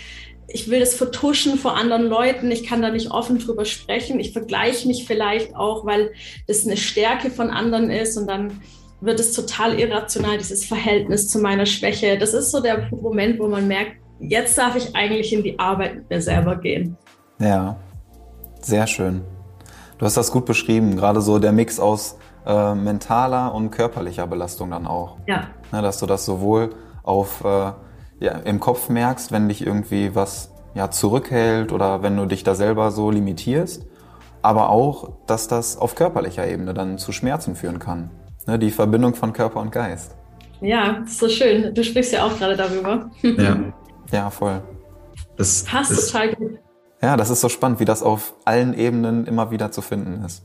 ich 0.49 0.71
will 0.71 0.81
das 0.81 0.95
vertuschen 0.95 1.59
vor 1.59 1.77
anderen 1.77 2.07
Leuten, 2.07 2.51
ich 2.51 2.65
kann 2.65 2.83
da 2.83 2.91
nicht 2.91 3.11
offen 3.11 3.39
drüber 3.39 3.65
sprechen, 3.65 4.21
ich 4.21 4.33
vergleiche 4.33 4.87
mich 4.87 5.07
vielleicht 5.07 5.57
auch, 5.57 5.85
weil 5.85 6.13
das 6.47 6.65
eine 6.65 6.77
Stärke 6.77 7.31
von 7.31 7.51
anderen 7.51 7.91
ist 7.91 8.17
und 8.17 8.29
dann 8.29 8.61
wird 9.01 9.21
es 9.21 9.33
total 9.33 9.79
irrational, 9.79 10.39
dieses 10.39 10.65
Verhältnis 10.65 11.29
zu 11.29 11.39
meiner 11.39 11.67
Schwäche. 11.67 12.19
Das 12.19 12.33
ist 12.33 12.51
so 12.51 12.61
der 12.61 12.89
Moment, 12.91 13.39
wo 13.39 13.49
man 13.49 13.69
merkt, 13.69 13.97
jetzt 14.21 14.57
darf 14.57 14.77
ich 14.77 14.95
eigentlich 14.95 15.33
in 15.33 15.43
die 15.43 15.59
Arbeit 15.59 15.97
mit 15.97 16.11
mir 16.11 16.23
selber 16.23 16.57
gehen. 16.57 16.97
Ja, 17.39 17.77
sehr 18.61 18.87
schön. 18.87 19.23
Du 19.99 20.07
hast 20.07 20.17
das 20.17 20.31
gut 20.31 20.47
beschrieben, 20.47 20.97
gerade 20.97 21.21
so 21.21 21.39
der 21.39 21.53
Mix 21.53 21.79
aus 21.79 22.19
äh, 22.47 22.75
mentaler 22.75 23.55
und 23.55 23.71
körperlicher 23.71 24.27
Belastung 24.27 24.71
dann 24.71 24.87
auch. 24.87 25.17
Ja. 25.27 25.49
ja 25.73 25.83
dass 25.83 25.99
du 25.99 26.07
das 26.07 26.25
sowohl 26.25 26.71
auf 27.03 27.45
äh, 27.45 27.73
ja, 28.21 28.33
im 28.33 28.61
Kopf 28.61 28.89
merkst, 28.89 29.33
wenn 29.33 29.49
dich 29.49 29.67
irgendwie 29.67 30.15
was 30.15 30.53
ja, 30.75 30.91
zurückhält 30.91 31.73
oder 31.73 32.03
wenn 32.03 32.17
du 32.17 32.27
dich 32.27 32.45
da 32.45 32.55
selber 32.55 32.91
so 32.91 33.11
limitierst, 33.11 33.87
aber 34.43 34.71
auch, 34.71 35.13
dass 35.27 35.49
das 35.49 35.77
auf 35.77 35.95
körperlicher 35.95 36.47
Ebene 36.47 36.75
dann 36.75 36.99
zu 36.99 37.13
Schmerzen 37.13 37.57
führen 37.57 37.79
kann. 37.79 38.11
Ne, 38.47 38.59
die 38.59 38.71
Verbindung 38.71 39.15
von 39.15 39.33
Körper 39.33 39.61
und 39.61 39.73
Geist. 39.73 40.15
Ja, 40.61 41.03
ist 41.05 41.19
so 41.19 41.29
schön. 41.29 41.75
Du 41.75 41.83
sprichst 41.83 42.13
ja 42.13 42.25
auch 42.25 42.39
gerade 42.39 42.57
darüber. 42.57 43.11
Ja, 43.23 43.73
ja 44.13 44.31
voll. 44.31 44.63
Das 45.37 45.65
passt 45.65 45.91
das, 45.91 46.07
total 46.09 46.35
gut. 46.35 46.59
Ja, 47.03 47.17
das 47.17 47.31
ist 47.31 47.41
so 47.41 47.49
spannend, 47.49 47.81
wie 47.81 47.85
das 47.85 48.03
auf 48.03 48.35
allen 48.45 48.73
Ebenen 48.73 49.27
immer 49.27 49.51
wieder 49.51 49.71
zu 49.71 49.83
finden 49.83 50.25
ist. 50.25 50.45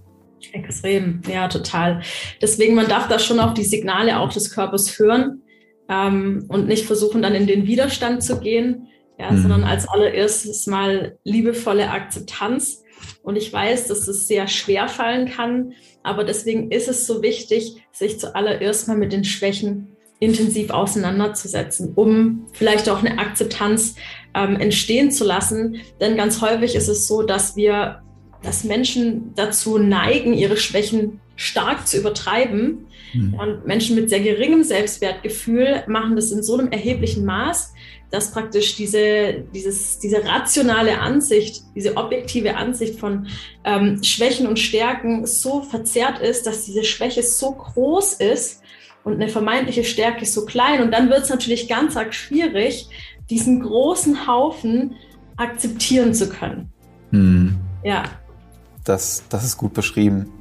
Extrem, 0.52 1.22
ja, 1.28 1.48
total. 1.48 2.02
Deswegen, 2.42 2.76
man 2.76 2.88
darf 2.88 3.08
da 3.08 3.20
schon 3.20 3.40
auch 3.40 3.54
die 3.54 3.64
Signale 3.64 4.20
auch 4.20 4.34
des 4.34 4.52
Körpers 4.52 4.98
hören 4.98 5.41
ähm, 5.92 6.46
und 6.48 6.68
nicht 6.68 6.86
versuchen, 6.86 7.22
dann 7.22 7.36
in 7.36 7.48
den 7.48 7.68
Widerstand 7.68 8.24
zu 8.24 8.40
gehen, 8.40 8.88
ja, 9.20 9.32
mhm. 9.32 9.42
sondern 9.42 9.64
als 9.64 9.88
allererstes 9.88 10.66
mal 10.66 11.18
liebevolle 11.24 11.92
Akzeptanz. 11.92 12.84
Und 13.24 13.36
ich 13.36 13.52
weiß, 13.52 13.88
dass 13.88 14.08
es 14.08 14.28
sehr 14.28 14.48
schwer 14.48 14.88
fallen 14.88 15.30
kann, 15.30 15.74
aber 16.04 16.24
deswegen 16.24 16.72
ist 16.72 16.88
es 16.88 17.06
so 17.06 17.22
wichtig, 17.22 17.84
sich 17.92 18.20
zuallererst 18.20 18.88
mal 18.88 18.98
mit 18.98 19.12
den 19.12 19.24
Schwächen 19.24 19.98
intensiv 20.20 20.70
auseinanderzusetzen, 20.70 21.94
um 21.96 22.46
vielleicht 22.54 22.90
auch 22.90 23.04
eine 23.04 23.18
Akzeptanz 23.18 23.96
ähm, 24.36 24.56
entstehen 24.56 25.12
zu 25.12 25.26
lassen. 25.26 25.82
Denn 26.00 26.16
ganz 26.16 26.42
häufig 26.42 26.76
ist 26.76 26.88
es 26.88 27.08
so, 27.08 27.24
dass 27.24 27.56
wir, 27.56 28.02
dass 28.44 28.64
Menschen 28.64 29.34
dazu 29.36 29.80
neigen, 29.80 30.34
ihre 30.34 30.58
Schwächen 30.58 31.20
stark 31.36 31.88
zu 31.88 31.98
übertreiben 31.98 32.86
Mhm. 33.14 33.34
Und 33.34 33.68
Menschen 33.68 33.96
mit 33.96 34.10
sehr 34.10 34.20
geringem 34.20 34.64
Selbstwertgefühl 34.64 35.84
machen 35.88 36.16
das 36.16 36.32
in 36.32 36.44
so 36.44 36.58
einem 36.58 36.72
erheblichen 36.72 37.26
Maß, 37.26 37.74
dass 38.12 38.32
praktisch 38.32 38.76
diese, 38.76 39.46
dieses, 39.54 40.00
diese 40.00 40.24
rationale 40.26 41.00
Ansicht, 41.00 41.64
diese 41.76 41.96
objektive 41.96 42.58
Ansicht 42.58 43.00
von 43.00 43.28
ähm, 43.64 44.04
Schwächen 44.04 44.48
und 44.48 44.60
Stärken 44.60 45.26
so 45.26 45.62
verzerrt 45.62 46.20
ist, 46.20 46.46
dass 46.46 46.66
diese 46.66 46.84
Schwäche 46.84 47.24
so 47.24 47.52
groß 47.52 48.16
ist 48.16 48.62
und 49.04 49.14
eine 49.14 49.30
vermeintliche 49.30 49.86
Stärke 49.86 50.26
so 50.26 50.46
klein. 50.46 50.82
Und 50.82 50.92
dann 50.92 51.10
wird 51.10 51.24
es 51.24 51.30
natürlich 51.30 51.70
ganz 51.70 51.96
arg 51.96 52.14
schwierig, 52.14 52.90
diesen 53.30 53.62
großen 53.62 54.28
Haufen 54.28 54.96
akzeptieren 55.38 56.14
zu 56.14 56.30
können. 56.30 56.72
Mhm. 57.12 57.58
Ja. 57.84 58.04
Das, 58.84 59.24
das 59.30 59.46
ist 59.46 59.58
gut 59.58 59.74
beschrieben. 59.74 60.32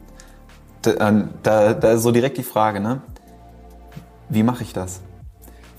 Da, 0.82 1.10
da, 1.42 1.74
da 1.74 1.92
ist 1.92 2.02
so 2.02 2.10
direkt 2.10 2.38
die 2.38 2.42
Frage, 2.42 2.80
ne? 2.80 3.02
Wie 4.28 4.42
mache 4.42 4.62
ich 4.62 4.72
das? 4.72 5.00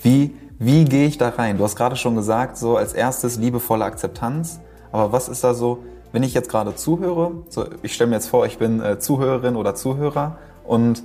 Wie, 0.04 0.36
wie 0.60 0.86
gehe 0.86 1.08
ich 1.08 1.18
da 1.18 1.30
rein? 1.30 1.58
Du 1.58 1.64
hast 1.64 1.76
gerade 1.76 1.96
schon 1.96 2.16
gesagt, 2.16 2.58
so 2.58 2.78
als 2.78 2.94
erstes 2.94 3.38
liebevolle 3.38 3.86
Akzeptanz. 3.86 4.60
Aber 4.92 5.12
was 5.12 5.30
ist 5.30 5.44
da 5.44 5.54
so, 5.54 5.84
wenn 6.12 6.24
ich 6.24 6.34
jetzt 6.34 6.50
gerade 6.50 6.76
zuhöre? 6.76 7.44
So, 7.50 7.66
ich 7.82 7.94
stelle 7.94 8.10
mir 8.10 8.18
jetzt 8.18 8.28
vor, 8.28 8.46
ich 8.46 8.58
bin 8.58 8.82
äh, 8.82 9.00
Zuhörerin 9.00 9.56
oder 9.56 9.74
Zuhörer 9.74 10.38
und 10.66 11.04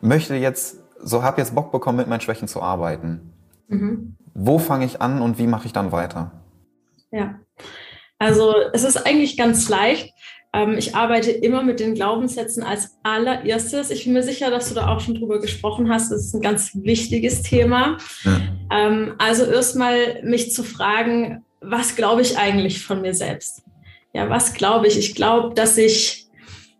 möchte 0.00 0.34
jetzt, 0.34 0.78
so 1.02 1.22
habe 1.22 1.40
jetzt 1.40 1.54
Bock 1.54 1.72
bekommen, 1.72 1.98
mit 1.98 2.08
meinen 2.08 2.20
Schwächen 2.20 2.48
zu 2.48 2.60
arbeiten. 2.60 3.32
Mhm. 3.68 4.16
Wo 4.34 4.58
fange 4.58 4.84
ich 4.84 5.00
an 5.00 5.22
und 5.22 5.38
wie 5.38 5.46
mache 5.46 5.66
ich 5.66 5.72
dann 5.72 5.92
weiter? 5.92 6.32
Ja, 7.10 7.36
also 8.18 8.54
es 8.72 8.84
ist 8.84 9.06
eigentlich 9.06 9.36
ganz 9.36 9.68
leicht. 9.68 10.12
Ähm, 10.52 10.76
ich 10.76 10.94
arbeite 10.94 11.30
immer 11.30 11.62
mit 11.62 11.80
den 11.80 11.94
Glaubenssätzen 11.94 12.62
als 12.62 12.98
allererstes. 13.02 13.90
Ich 13.90 14.04
bin 14.04 14.14
mir 14.14 14.22
sicher, 14.22 14.50
dass 14.50 14.68
du 14.68 14.74
da 14.74 14.88
auch 14.88 15.00
schon 15.00 15.14
drüber 15.14 15.40
gesprochen 15.40 15.88
hast. 15.88 16.10
Das 16.10 16.26
ist 16.26 16.34
ein 16.34 16.40
ganz 16.40 16.72
wichtiges 16.74 17.42
Thema. 17.42 17.98
Ja. 18.24 18.40
Ähm, 18.72 19.14
also 19.18 19.44
erstmal 19.44 20.22
mich 20.24 20.52
zu 20.52 20.62
fragen, 20.64 21.44
was 21.60 21.94
glaube 21.94 22.22
ich 22.22 22.36
eigentlich 22.38 22.82
von 22.82 23.00
mir 23.00 23.14
selbst? 23.14 23.62
Ja, 24.12 24.28
was 24.28 24.54
glaube 24.54 24.88
ich? 24.88 24.98
Ich 24.98 25.14
glaube, 25.14 25.54
dass 25.54 25.78
ich 25.78 26.26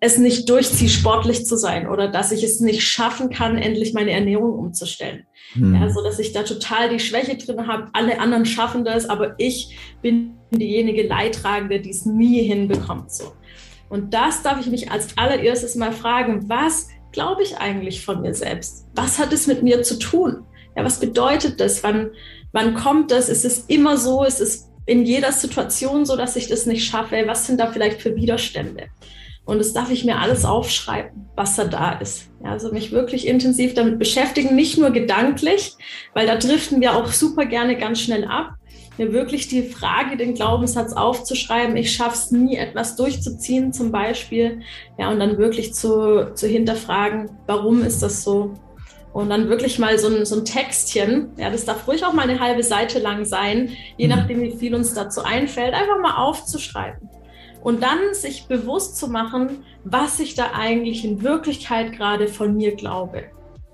es 0.01 0.17
nicht 0.17 0.49
durchziehe, 0.49 0.89
sportlich 0.89 1.45
zu 1.45 1.57
sein 1.57 1.87
oder 1.87 2.09
dass 2.09 2.33
ich 2.33 2.43
es 2.43 2.61
nicht 2.61 2.83
schaffen 2.83 3.29
kann, 3.29 3.59
endlich 3.59 3.93
meine 3.93 4.13
Ernährung 4.13 4.59
umzustellen. 4.59 5.27
Hm. 5.53 5.75
Ja, 5.75 5.91
so 5.91 6.03
dass 6.03 6.19
ich 6.19 6.33
da 6.33 6.43
total 6.43 6.89
die 6.89 7.01
Schwäche 7.01 7.37
drin 7.37 7.67
habe. 7.67 7.89
Alle 7.93 8.19
anderen 8.19 8.47
schaffen 8.47 8.85
das, 8.85 9.09
aber 9.09 9.35
ich 9.37 9.77
bin 10.01 10.37
diejenige 10.51 11.07
Leidtragende, 11.07 11.81
die 11.81 11.91
es 11.91 12.07
nie 12.07 12.43
hinbekommt. 12.43 13.13
So. 13.13 13.33
Und 13.91 14.15
das 14.15 14.43
darf 14.43 14.59
ich 14.61 14.69
mich 14.69 14.91
als 14.91 15.19
allererstes 15.19 15.75
mal 15.75 15.93
fragen, 15.93 16.49
was 16.49 16.89
glaube 17.13 17.43
ich 17.43 17.59
eigentlich 17.59 18.05
von 18.05 18.23
mir 18.23 18.35
selbst? 18.35 18.87
Was 18.95 19.19
hat 19.19 19.33
es 19.33 19.47
mit 19.47 19.63
mir 19.63 19.83
zu 19.83 19.99
tun? 19.99 20.45
Ja, 20.77 20.85
was 20.85 21.01
bedeutet 21.01 21.61
das? 21.61 21.83
Wann, 21.83 22.11
wann 22.53 22.75
kommt 22.75 23.11
das? 23.11 23.29
Ist 23.29 23.45
es 23.45 23.65
immer 23.67 23.99
so? 23.99 24.25
Ist 24.25 24.41
es 24.41 24.71
in 24.87 25.05
jeder 25.05 25.33
Situation 25.33 26.07
so, 26.07 26.17
dass 26.17 26.37
ich 26.37 26.49
das 26.49 26.67
nicht 26.67 26.85
schaffe? 26.85 27.23
Was 27.27 27.47
sind 27.47 27.61
da 27.61 27.71
vielleicht 27.71 28.01
für 28.01 28.17
Widerstände? 28.17 28.87
Und 29.51 29.59
das 29.59 29.73
darf 29.73 29.91
ich 29.91 30.05
mir 30.05 30.21
alles 30.21 30.45
aufschreiben, 30.45 31.29
was 31.35 31.57
da 31.57 31.65
da 31.65 31.91
ist. 31.95 32.31
Ja, 32.41 32.53
also 32.53 32.71
mich 32.73 32.93
wirklich 32.93 33.27
intensiv 33.27 33.75
damit 33.75 33.99
beschäftigen, 33.99 34.55
nicht 34.55 34.79
nur 34.79 34.91
gedanklich, 34.91 35.75
weil 36.15 36.29
da 36.29 36.37
driften 36.37 36.81
wir 36.81 36.95
auch 36.95 37.09
super 37.09 37.47
gerne 37.47 37.77
ganz 37.77 38.01
schnell 38.01 38.27
ab. 38.27 38.53
Mir 38.97 39.13
wirklich 39.13 39.49
die 39.49 39.65
Frage, 39.65 40.17
den 40.17 40.35
Glaubenssatz 40.35 40.93
aufzuschreiben, 40.93 41.77
ich 41.77 41.93
schaffe 41.93 42.15
es 42.15 42.31
nie, 42.31 42.59
etwas 42.59 42.95
durchzuziehen 42.95 43.73
zum 43.73 43.91
Beispiel. 43.91 44.61
Ja, 45.01 45.11
und 45.11 45.19
dann 45.19 45.37
wirklich 45.37 45.75
zu, 45.75 46.33
zu 46.33 46.47
hinterfragen, 46.47 47.29
warum 47.49 47.83
ist 47.83 48.05
das 48.05 48.23
so? 48.23 48.55
Und 49.13 49.31
dann 49.31 49.49
wirklich 49.49 49.81
mal 49.81 49.99
so 49.99 50.07
ein, 50.07 50.25
so 50.27 50.37
ein 50.39 50.45
Textchen, 50.45 51.31
ja, 51.37 51.51
das 51.51 51.65
darf 51.65 51.89
ruhig 51.89 52.05
auch 52.05 52.13
mal 52.13 52.31
eine 52.31 52.39
halbe 52.39 52.63
Seite 52.63 53.01
lang 53.01 53.25
sein, 53.25 53.71
je 53.97 54.07
mhm. 54.07 54.15
nachdem, 54.15 54.43
wie 54.43 54.53
viel 54.53 54.77
uns 54.77 54.95
dazu 54.95 55.25
einfällt, 55.25 55.75
einfach 55.75 55.99
mal 56.01 56.25
aufzuschreiben. 56.25 57.09
Und 57.63 57.83
dann 57.83 58.15
sich 58.15 58.47
bewusst 58.47 58.97
zu 58.97 59.09
machen, 59.09 59.65
was 59.85 60.19
ich 60.21 60.35
da 60.35 60.53
eigentlich 60.55 61.05
in 61.05 61.23
Wirklichkeit 61.23 61.93
gerade 61.93 62.29
von 62.29 62.57
mir 62.57 62.75
glaube. 62.75 63.25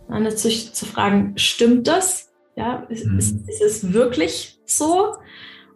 Dann 0.09 0.25
natürlich 0.25 0.73
zu 0.73 0.87
fragen, 0.87 1.35
stimmt 1.37 1.87
das? 1.87 2.33
Ja, 2.57 2.87
ist, 2.89 3.07
mhm. 3.07 3.19
ist, 3.19 3.49
ist 3.49 3.61
es 3.61 3.93
wirklich 3.93 4.59
so? 4.65 5.15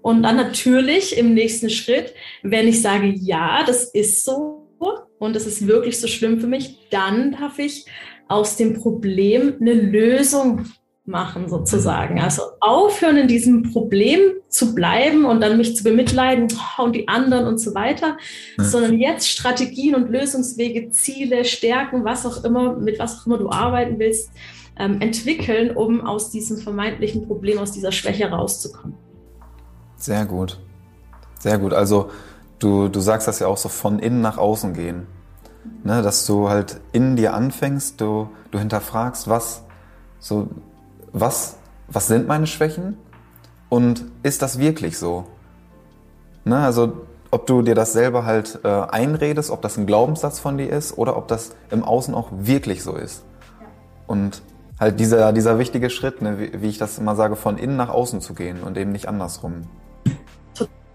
Und 0.03 0.23
dann 0.23 0.37
natürlich 0.37 1.17
im 1.17 1.35
nächsten 1.35 1.71
Schritt, 1.71 2.15
wenn 2.43 2.67
ich 2.67 2.81
sage, 2.81 3.09
ja, 3.09 3.63
das 3.65 3.85
ist 3.85 4.25
so 4.25 4.61
und 5.21 5.37
das 5.37 5.47
ist 5.47 5.67
wirklich 5.67 6.01
so 6.01 6.09
schlimm 6.09 6.41
für 6.41 6.47
mich, 6.47 6.89
dann 6.91 7.33
darf 7.33 7.59
ich 7.59 7.85
aus 8.27 8.57
dem 8.57 8.75
Problem 8.75 9.57
eine 9.61 9.75
Lösung 9.75 10.65
machen 11.11 11.49
sozusagen. 11.49 12.21
Also 12.21 12.43
aufhören 12.61 13.17
in 13.17 13.29
diesem 13.29 13.71
Problem 13.71 14.21
zu 14.49 14.75
bleiben 14.75 15.25
und 15.25 15.41
dann 15.41 15.57
mich 15.57 15.77
zu 15.77 15.85
bemitleiden 15.85 16.49
oh, 16.79 16.85
und 16.85 16.95
die 16.95 17.09
anderen 17.09 17.47
und 17.47 17.59
so 17.59 17.75
weiter, 17.75 18.17
ja. 18.57 18.65
sondern 18.65 18.99
jetzt 18.99 19.29
Strategien 19.29 19.95
und 19.95 20.11
Lösungswege, 20.11 20.91
Ziele, 20.91 21.45
Stärken, 21.45 22.05
was 22.05 22.25
auch 22.25 22.45
immer, 22.45 22.75
mit 22.75 22.99
was 22.99 23.21
auch 23.21 23.27
immer 23.27 23.39
du 23.39 23.51
arbeiten 23.51 23.99
willst, 23.99 24.31
ähm, 24.79 25.01
entwickeln, 25.01 25.77
um 25.77 26.01
aus 26.01 26.31
diesem 26.31 26.57
vermeintlichen 26.57 27.27
Problem, 27.27 27.59
aus 27.59 27.73
dieser 27.73 27.93
Schwäche 27.93 28.31
rauszukommen. 28.31 28.97
Sehr 29.97 30.25
gut. 30.25 30.59
Sehr 31.39 31.59
gut. 31.59 31.75
Also 31.75 32.11
du, 32.59 32.89
du 32.89 33.01
sagst 33.01 33.29
das 33.29 33.41
ja 33.41 33.47
auch 33.47 33.59
so 33.59 33.69
von 33.69 33.99
innen 33.99 34.21
nach 34.21 34.39
außen 34.39 34.73
gehen. 34.73 35.07
Ne, 35.85 36.01
dass 36.01 36.27
du 36.27 36.49
halt 36.49 36.81
in 36.93 37.17
dir 37.17 37.35
anfängst, 37.35 38.01
du, 38.01 38.31
du 38.51 38.59
hinterfragst, 38.59 39.29
was 39.29 39.63
so 40.19 40.49
was, 41.13 41.57
was 41.89 42.07
sind 42.07 42.29
meine 42.29 42.47
Schwächen 42.47 42.97
und 43.69 44.05
ist 44.23 44.43
das 44.43 44.59
wirklich 44.59 44.99
so? 44.99 45.27
Ne, 46.45 46.59
also 46.59 47.07
ob 47.31 47.47
du 47.47 47.63
dir 47.63 47.75
das 47.75 47.93
selber 47.93 48.25
halt 48.25 48.59
äh, 48.65 48.69
einredest, 48.69 49.51
ob 49.51 49.63
das 49.63 49.77
ein 49.77 49.87
Glaubenssatz 49.87 50.39
von 50.41 50.59
dir 50.59 50.69
ist 50.69 50.97
oder 50.99 51.17
ob 51.17 51.29
das 51.29 51.55
im 51.71 51.85
Außen 51.85 52.15
auch 52.15 52.29
wirklich 52.33 52.83
so 52.83 52.97
ist. 52.97 53.25
Ja. 53.61 53.67
Und 54.07 54.43
halt 54.81 54.99
dieser, 54.99 55.33
dieser 55.33 55.59
wichtige 55.59 55.91
Schritt, 55.91 56.23
ne, 56.23 56.39
wie, 56.39 56.63
wie 56.63 56.69
ich 56.69 56.79
das 56.79 56.99
immer 56.99 57.15
sage, 57.15 57.37
von 57.37 57.59
innen 57.59 57.77
nach 57.77 57.91
außen 57.91 58.21
zu 58.21 58.35
gehen 58.35 58.63
und 58.63 58.77
eben 58.77 58.91
nicht 58.91 59.07
andersrum. 59.07 59.69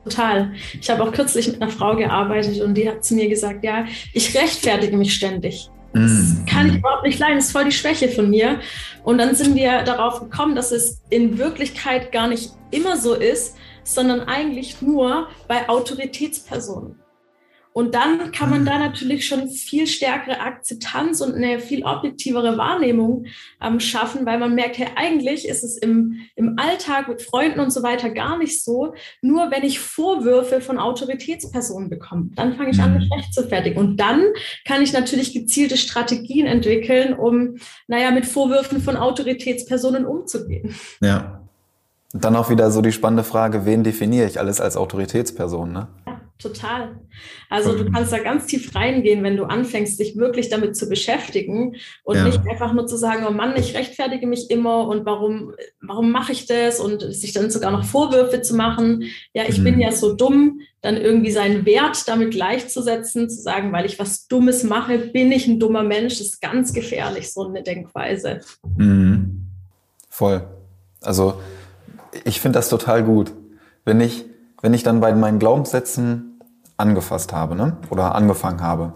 Total. 0.03 0.51
Ich 0.79 0.89
habe 0.89 1.03
auch 1.03 1.12
kürzlich 1.12 1.48
mit 1.48 1.62
einer 1.62 1.72
Frau 1.72 1.95
gearbeitet 1.95 2.62
und 2.62 2.75
die 2.75 2.88
hat 2.88 3.03
zu 3.03 3.15
mir 3.15 3.27
gesagt, 3.27 3.63
ja, 3.63 3.86
ich 4.13 4.36
rechtfertige 4.38 4.98
mich 4.98 5.13
ständig. 5.13 5.72
Das 5.95 6.11
mm. 6.11 6.45
kann 6.45 6.67
ich 6.67 6.75
überhaupt 6.75 7.03
nicht 7.03 7.19
leiden, 7.19 7.37
das 7.37 7.45
ist 7.45 7.51
voll 7.53 7.65
die 7.65 7.71
Schwäche 7.71 8.09
von 8.09 8.29
mir. 8.29 8.59
Und 9.03 9.17
dann 9.17 9.33
sind 9.33 9.55
wir 9.55 9.83
darauf 9.83 10.19
gekommen, 10.19 10.53
dass 10.55 10.71
es 10.71 11.01
in 11.09 11.37
Wirklichkeit 11.37 12.11
gar 12.11 12.27
nicht 12.27 12.51
immer 12.71 12.97
so 12.97 13.13
ist, 13.13 13.55
sondern 13.83 14.21
eigentlich 14.21 14.81
nur 14.81 15.29
bei 15.47 15.69
Autoritätspersonen. 15.69 16.99
Und 17.77 17.94
dann 17.94 18.32
kann 18.32 18.50
man 18.50 18.63
da 18.63 18.79
natürlich 18.79 19.27
schon 19.27 19.50
viel 19.50 19.86
stärkere 19.86 20.39
Akzeptanz 20.39 21.20
und 21.20 21.36
eine 21.36 21.60
viel 21.60 21.84
objektivere 21.84 22.58
Wahrnehmung 22.58 23.25
ähm, 23.62 23.82
schaffen, 23.82 24.25
weil 24.25 24.39
man 24.39 24.55
merkt, 24.55 24.77
hey, 24.77 24.88
eigentlich 24.96 25.46
ist 25.46 25.62
es 25.62 25.77
im, 25.77 26.22
im 26.38 26.58
Alltag 26.58 27.10
mit 27.10 27.22
Freunden 27.22 27.60
und 27.60 27.72
so 27.72 27.84
weiter 27.84 28.12
gar 28.12 28.38
nicht 28.38 28.63
so. 28.63 28.94
Nur 29.22 29.51
wenn 29.51 29.63
ich 29.63 29.82
Vorwürfe 29.82 30.62
von 30.62 30.79
Autoritätspersonen 30.79 31.89
bekomme, 31.89 32.29
dann 32.38 32.55
fange 32.55 32.70
ich 32.70 32.79
an, 32.79 32.94
mich 32.94 33.10
mhm. 33.10 33.13
recht 33.13 33.34
zu 33.34 33.44
fertigen. 33.44 33.77
Und 33.77 33.98
dann 33.98 34.24
kann 34.63 34.82
ich 34.82 34.94
natürlich 34.94 35.34
gezielte 35.34 35.75
Strategien 35.75 36.46
entwickeln, 36.46 37.13
um, 37.13 37.58
naja, 37.89 38.12
mit 38.12 38.25
Vorwürfen 38.25 38.82
von 38.82 38.96
Autoritätspersonen 38.96 40.05
umzugehen. 40.05 40.74
Ja. 41.01 41.41
dann 42.13 42.38
auch 42.38 42.50
wieder 42.50 42.72
so 42.72 42.82
die 42.82 42.94
spannende 42.94 43.25
Frage, 43.25 43.65
wen 43.65 43.84
definiere 43.84 44.27
ich 44.27 44.39
alles 44.39 44.62
als 44.62 44.77
Autoritätsperson, 44.77 45.74
ne? 45.74 45.89
Total. 46.37 46.99
Also 47.49 47.77
du 47.77 47.89
kannst 47.89 48.11
da 48.11 48.19
ganz 48.19 48.45
tief 48.45 48.75
reingehen, 48.75 49.23
wenn 49.23 49.37
du 49.37 49.45
anfängst, 49.45 49.99
dich 49.99 50.17
wirklich 50.17 50.49
damit 50.49 50.75
zu 50.75 50.89
beschäftigen 50.89 51.77
und 52.03 52.17
ja. 52.17 52.25
nicht 52.25 52.39
einfach 52.49 52.73
nur 52.73 52.87
zu 52.87 52.97
sagen, 52.97 53.25
oh 53.27 53.31
Mann, 53.31 53.55
ich 53.55 53.75
rechtfertige 53.75 54.27
mich 54.27 54.49
immer 54.49 54.87
und 54.87 55.05
warum, 55.05 55.53
warum 55.81 56.11
mache 56.11 56.33
ich 56.33 56.45
das 56.45 56.79
und 56.79 57.01
sich 57.01 57.31
dann 57.31 57.49
sogar 57.49 57.71
noch 57.71 57.85
Vorwürfe 57.85 58.41
zu 58.41 58.55
machen. 58.55 59.05
Ja, 59.33 59.43
ich 59.47 59.59
mhm. 59.59 59.63
bin 59.63 59.79
ja 59.79 59.91
so 59.93 60.13
dumm, 60.13 60.59
dann 60.81 60.97
irgendwie 60.97 61.31
seinen 61.31 61.65
Wert 61.65 62.07
damit 62.07 62.31
gleichzusetzen, 62.31 63.29
zu 63.29 63.41
sagen, 63.41 63.71
weil 63.71 63.85
ich 63.85 63.97
was 63.97 64.27
Dummes 64.27 64.63
mache, 64.63 64.97
bin 64.97 65.31
ich 65.31 65.47
ein 65.47 65.59
dummer 65.59 65.83
Mensch, 65.83 66.17
das 66.17 66.27
ist 66.27 66.41
ganz 66.41 66.73
gefährlich, 66.73 67.31
so 67.31 67.47
eine 67.47 67.63
Denkweise. 67.63 68.41
Mhm. 68.77 69.47
Voll. 70.09 70.45
Also 71.01 71.39
ich 72.25 72.41
finde 72.41 72.59
das 72.59 72.69
total 72.69 73.03
gut. 73.03 73.31
Wenn 73.85 74.01
ich 74.01 74.25
wenn 74.62 74.74
ich 74.74 74.83
dann 74.83 75.00
bei 75.00 75.13
meinen 75.13 75.39
Glaubenssätzen 75.39 76.39
angefasst 76.77 77.33
habe 77.33 77.55
ne? 77.55 77.77
oder 77.89 78.15
angefangen 78.15 78.62
habe 78.62 78.93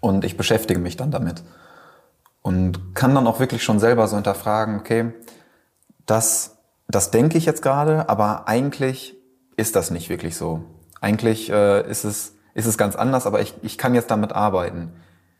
und 0.00 0.24
ich 0.24 0.36
beschäftige 0.36 0.80
mich 0.80 0.96
dann 0.96 1.10
damit 1.10 1.42
und 2.42 2.94
kann 2.94 3.14
dann 3.14 3.26
auch 3.26 3.40
wirklich 3.40 3.62
schon 3.62 3.78
selber 3.78 4.06
so 4.08 4.16
hinterfragen, 4.16 4.78
okay, 4.78 5.12
das, 6.06 6.58
das 6.88 7.10
denke 7.10 7.38
ich 7.38 7.46
jetzt 7.46 7.62
gerade, 7.62 8.08
aber 8.08 8.48
eigentlich 8.48 9.16
ist 9.56 9.76
das 9.76 9.90
nicht 9.90 10.08
wirklich 10.08 10.36
so. 10.36 10.64
Eigentlich 11.00 11.50
äh, 11.50 11.88
ist, 11.88 12.04
es, 12.04 12.36
ist 12.54 12.66
es 12.66 12.78
ganz 12.78 12.96
anders, 12.96 13.26
aber 13.26 13.40
ich, 13.40 13.54
ich 13.62 13.78
kann 13.78 13.94
jetzt 13.94 14.10
damit 14.10 14.32
arbeiten. 14.32 14.92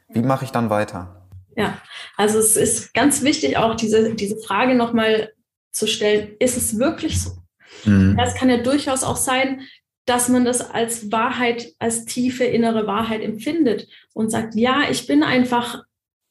Wie 0.08 0.22
mache 0.22 0.44
ich 0.44 0.52
dann 0.52 0.70
weiter? 0.70 1.26
Ja, 1.56 1.78
also 2.16 2.38
es 2.38 2.56
ist 2.56 2.94
ganz 2.94 3.22
wichtig, 3.22 3.58
auch 3.58 3.74
diese, 3.74 4.14
diese 4.14 4.36
Frage 4.36 4.74
nochmal 4.74 5.32
zu 5.70 5.86
stellen, 5.86 6.36
ist 6.38 6.56
es 6.56 6.78
wirklich 6.78 7.22
so? 7.22 7.41
Mhm. 7.84 8.18
Kann 8.36 8.50
ja 8.50 8.58
durchaus 8.58 9.02
auch 9.02 9.16
sein, 9.16 9.62
dass 10.04 10.28
man 10.28 10.44
das 10.44 10.60
als 10.70 11.12
Wahrheit, 11.12 11.74
als 11.78 12.04
tiefe 12.04 12.44
innere 12.44 12.86
Wahrheit 12.86 13.22
empfindet 13.22 13.86
und 14.14 14.30
sagt, 14.30 14.54
ja, 14.54 14.90
ich 14.90 15.06
bin 15.06 15.22
einfach 15.22 15.82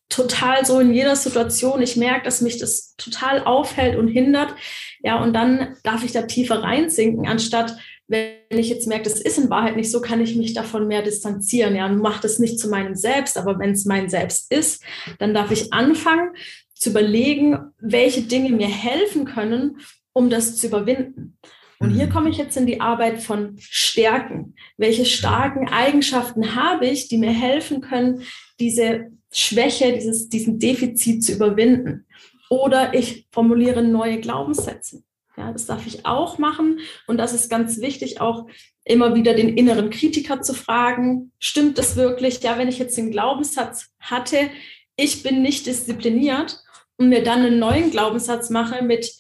total 0.10 0.66
so 0.66 0.80
in 0.80 0.94
jeder 0.94 1.16
Situation. 1.16 1.82
Ich 1.82 1.96
merke, 1.96 2.26
dass 2.26 2.42
mich 2.42 2.58
das 2.58 2.96
total 2.98 3.46
aufhält 3.46 3.98
und 3.98 4.10
hindert. 4.10 4.54
Ja, 5.02 5.24
und 5.24 5.34
dann 5.34 5.78
darf 5.84 6.04
ich 6.04 6.12
da 6.12 6.24
tiefer 6.24 6.62
reinsinken, 6.64 7.28
anstatt 7.28 7.78
wenn 8.12 8.36
ich 8.50 8.68
jetzt 8.68 8.88
merke, 8.88 9.06
das 9.06 9.22
ist 9.22 9.38
in 9.38 9.50
Wahrheit 9.50 9.78
nicht 9.78 9.90
so, 9.90 10.02
kann 10.02 10.20
ich 10.20 10.36
mich 10.36 10.54
davon 10.54 10.86
mehr 10.86 11.02
distanzieren. 11.02 11.78
Ja, 11.78 11.86
und 11.86 12.00
mache 12.00 12.22
das 12.22 12.40
nicht 12.40 12.60
zu 12.60 12.68
meinem 12.68 12.94
Selbst, 12.94 13.38
aber 13.38 13.58
wenn 13.58 13.72
es 13.72 13.86
mein 13.86 14.10
Selbst 14.10 14.52
ist, 14.52 14.84
dann 15.18 15.34
darf 15.34 15.50
ich 15.50 15.72
anfangen 15.72 16.32
zu 16.74 16.90
überlegen, 16.90 17.72
welche 17.80 18.24
Dinge 18.24 18.50
mir 18.50 18.68
helfen 18.68 19.24
können, 19.24 19.78
um 20.14 20.30
das 20.30 20.58
zu 20.58 20.68
überwinden. 20.68 21.38
Und 21.80 21.90
hier 21.90 22.06
mhm. 22.06 22.12
komme 22.12 22.30
ich 22.30 22.38
jetzt 22.38 22.56
in 22.58 22.68
die 22.68 22.80
Arbeit 22.80 23.22
von 23.22 23.56
Stärken. 23.60 24.56
Welche 24.78 25.06
starken 25.06 25.68
Eigenschaften 25.68 26.56
habe 26.56 26.86
ich, 26.86 27.08
die 27.08 27.18
mir 27.18 27.32
helfen 27.32 27.82
können, 27.82 28.24
diese 28.60 29.12
Schwäche, 29.32 29.92
dieses, 29.94 30.30
diesen 30.30 30.60
Defizit 30.60 31.24
zu 31.24 31.34
überwinden. 31.34 32.06
Oder 32.50 32.94
ich 32.94 33.28
formuliere 33.32 33.82
neue 33.82 34.20
Glaubenssätze. 34.20 35.04
Ja, 35.38 35.52
das 35.52 35.66
darf 35.66 35.88
ich 35.88 36.06
auch 36.06 36.38
machen. 36.38 36.82
Und 37.08 37.18
das 37.18 37.34
ist 37.34 37.50
ganz 37.50 37.80
wichtig, 37.80 38.22
auch 38.22 38.48
immer 38.84 39.16
wieder 39.16 39.34
den 39.34 39.58
inneren 39.58 39.90
Kritiker 39.90 40.42
zu 40.42 40.54
fragen, 40.54 41.32
stimmt 41.40 41.78
das 41.78 41.96
wirklich? 41.96 42.42
Ja, 42.42 42.58
wenn 42.58 42.68
ich 42.68 42.78
jetzt 42.78 42.98
den 42.98 43.12
Glaubenssatz 43.12 43.90
hatte, 44.00 44.50
ich 44.96 45.24
bin 45.24 45.42
nicht 45.42 45.66
diszipliniert 45.66 46.62
und 46.98 47.10
mir 47.10 47.24
dann 47.24 47.40
einen 47.40 47.60
neuen 47.60 47.90
Glaubenssatz 47.90 48.50
mache 48.50 48.84
mit, 48.84 49.12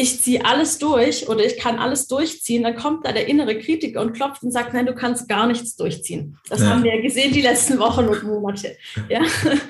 ich 0.00 0.22
ziehe 0.22 0.44
alles 0.44 0.78
durch 0.78 1.28
oder 1.28 1.44
ich 1.44 1.58
kann 1.58 1.78
alles 1.78 2.06
durchziehen, 2.06 2.62
dann 2.62 2.74
kommt 2.74 3.06
da 3.06 3.12
der 3.12 3.28
innere 3.28 3.58
Kritiker 3.58 4.00
und 4.00 4.14
klopft 4.14 4.42
und 4.42 4.50
sagt, 4.50 4.72
nein, 4.72 4.86
du 4.86 4.94
kannst 4.94 5.28
gar 5.28 5.46
nichts 5.46 5.76
durchziehen. 5.76 6.38
Das 6.48 6.60
ja. 6.60 6.70
haben 6.70 6.84
wir 6.84 6.94
ja 6.94 7.02
gesehen 7.02 7.32
die 7.32 7.42
letzten 7.42 7.78
Wochen 7.78 8.06
und 8.08 8.22
Monate. 8.22 8.76
Ja? 9.10 9.22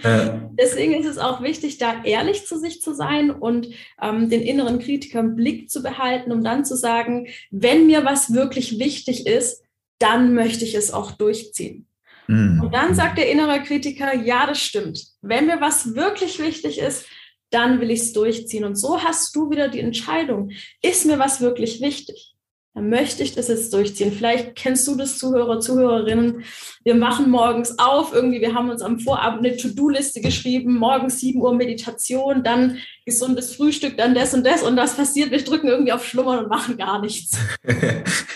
ja. 0.04 0.50
Deswegen 0.58 0.94
ist 0.94 1.06
es 1.06 1.18
auch 1.18 1.42
wichtig, 1.42 1.78
da 1.78 2.04
ehrlich 2.04 2.46
zu 2.46 2.58
sich 2.58 2.80
zu 2.80 2.94
sein 2.94 3.30
und 3.30 3.68
ähm, 4.00 4.30
den 4.30 4.42
inneren 4.42 4.78
Kritiker 4.78 5.18
im 5.18 5.34
Blick 5.34 5.68
zu 5.68 5.82
behalten, 5.82 6.30
um 6.30 6.44
dann 6.44 6.64
zu 6.64 6.76
sagen, 6.76 7.26
wenn 7.50 7.86
mir 7.86 8.04
was 8.04 8.32
wirklich 8.32 8.78
wichtig 8.78 9.26
ist, 9.26 9.64
dann 9.98 10.32
möchte 10.32 10.64
ich 10.64 10.74
es 10.74 10.92
auch 10.92 11.10
durchziehen. 11.10 11.86
Mhm. 12.28 12.60
Und 12.62 12.72
dann 12.72 12.94
sagt 12.94 13.18
der 13.18 13.30
innere 13.30 13.60
Kritiker, 13.64 14.14
ja, 14.14 14.46
das 14.46 14.60
stimmt. 14.62 15.06
Wenn 15.22 15.46
mir 15.46 15.60
was 15.60 15.96
wirklich 15.96 16.38
wichtig 16.38 16.78
ist, 16.78 17.06
dann 17.50 17.80
will 17.80 17.90
ich 17.90 18.00
es 18.00 18.12
durchziehen. 18.12 18.64
Und 18.64 18.76
so 18.76 19.02
hast 19.02 19.34
du 19.34 19.50
wieder 19.50 19.68
die 19.68 19.80
Entscheidung, 19.80 20.50
ist 20.82 21.06
mir 21.06 21.18
was 21.18 21.40
wirklich 21.40 21.80
wichtig? 21.80 22.34
Dann 22.74 22.88
möchte 22.88 23.24
ich 23.24 23.34
das 23.34 23.48
jetzt 23.48 23.74
durchziehen. 23.74 24.12
Vielleicht 24.12 24.54
kennst 24.54 24.86
du 24.86 24.94
das, 24.94 25.18
Zuhörer, 25.18 25.58
Zuhörerinnen. 25.58 26.44
Wir 26.84 26.94
machen 26.94 27.28
morgens 27.28 27.78
auf, 27.80 28.12
irgendwie, 28.14 28.40
wir 28.40 28.54
haben 28.54 28.70
uns 28.70 28.80
am 28.80 29.00
Vorabend 29.00 29.44
eine 29.44 29.56
To-Do-Liste 29.56 30.20
geschrieben, 30.20 30.78
morgens 30.78 31.18
7 31.18 31.40
Uhr 31.40 31.52
Meditation, 31.52 32.44
dann 32.44 32.78
gesundes 33.04 33.56
Frühstück, 33.56 33.96
dann 33.96 34.14
das 34.14 34.34
und 34.34 34.46
das 34.46 34.62
und 34.62 34.76
das 34.76 34.94
passiert. 34.94 35.32
Wir 35.32 35.42
drücken 35.42 35.66
irgendwie 35.66 35.92
auf 35.92 36.06
Schlummern 36.06 36.44
und 36.44 36.48
machen 36.48 36.76
gar 36.76 37.00
nichts. 37.00 37.36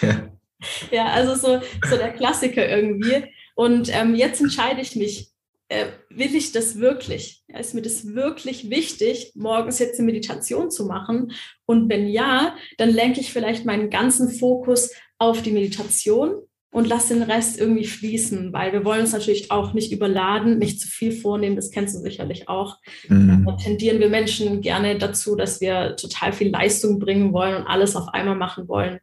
ja. 0.03 0.29
ja, 0.91 1.07
also 1.07 1.35
so, 1.37 1.61
so 1.89 1.97
der 1.97 2.13
Klassiker 2.13 2.69
irgendwie. 2.69 3.25
Und 3.55 3.89
ähm, 3.95 4.17
jetzt 4.17 4.41
entscheide 4.41 4.81
ich 4.81 4.97
mich, 4.97 5.29
äh, 5.69 5.87
will 6.11 6.35
ich 6.35 6.53
das 6.53 6.79
wirklich? 6.79 7.43
Ist 7.49 7.75
mir 7.75 7.83
das 7.83 8.15
wirklich 8.15 8.71
wichtig, 8.71 9.33
morgens 9.35 9.79
jetzt 9.79 9.99
eine 9.99 10.07
Meditation 10.07 10.71
zu 10.71 10.87
machen? 10.87 11.33
Und 11.67 11.89
wenn 11.89 12.09
ja, 12.09 12.55
dann 12.79 12.91
lenke 12.91 13.21
ich 13.21 13.33
vielleicht 13.33 13.65
meinen 13.65 13.91
ganzen 13.91 14.31
Fokus 14.31 14.91
auf 15.19 15.43
die 15.43 15.53
Meditation 15.53 16.43
und 16.71 16.89
lasse 16.89 17.15
den 17.15 17.23
Rest 17.23 17.59
irgendwie 17.59 17.87
fließen, 17.87 18.53
weil 18.53 18.73
wir 18.73 18.85
wollen 18.85 19.03
uns 19.03 19.13
natürlich 19.13 19.51
auch 19.51 19.75
nicht 19.75 19.93
überladen, 19.93 20.59
nicht 20.59 20.81
zu 20.81 20.89
viel 20.89 21.13
vornehmen, 21.13 21.57
das 21.57 21.71
kennst 21.71 21.95
du 21.95 22.01
sicherlich 22.01 22.49
auch. 22.49 22.79
Mhm. 23.09 23.45
Da 23.47 23.53
tendieren 23.53 24.01
wir 24.01 24.09
Menschen 24.09 24.61
gerne 24.61 24.99
dazu, 24.99 25.37
dass 25.37 25.61
wir 25.61 25.95
total 25.97 26.33
viel 26.33 26.51
Leistung 26.51 26.99
bringen 26.99 27.33
wollen 27.33 27.55
und 27.55 27.67
alles 27.67 27.95
auf 27.95 28.09
einmal 28.09 28.35
machen 28.35 28.69
wollen. 28.69 28.99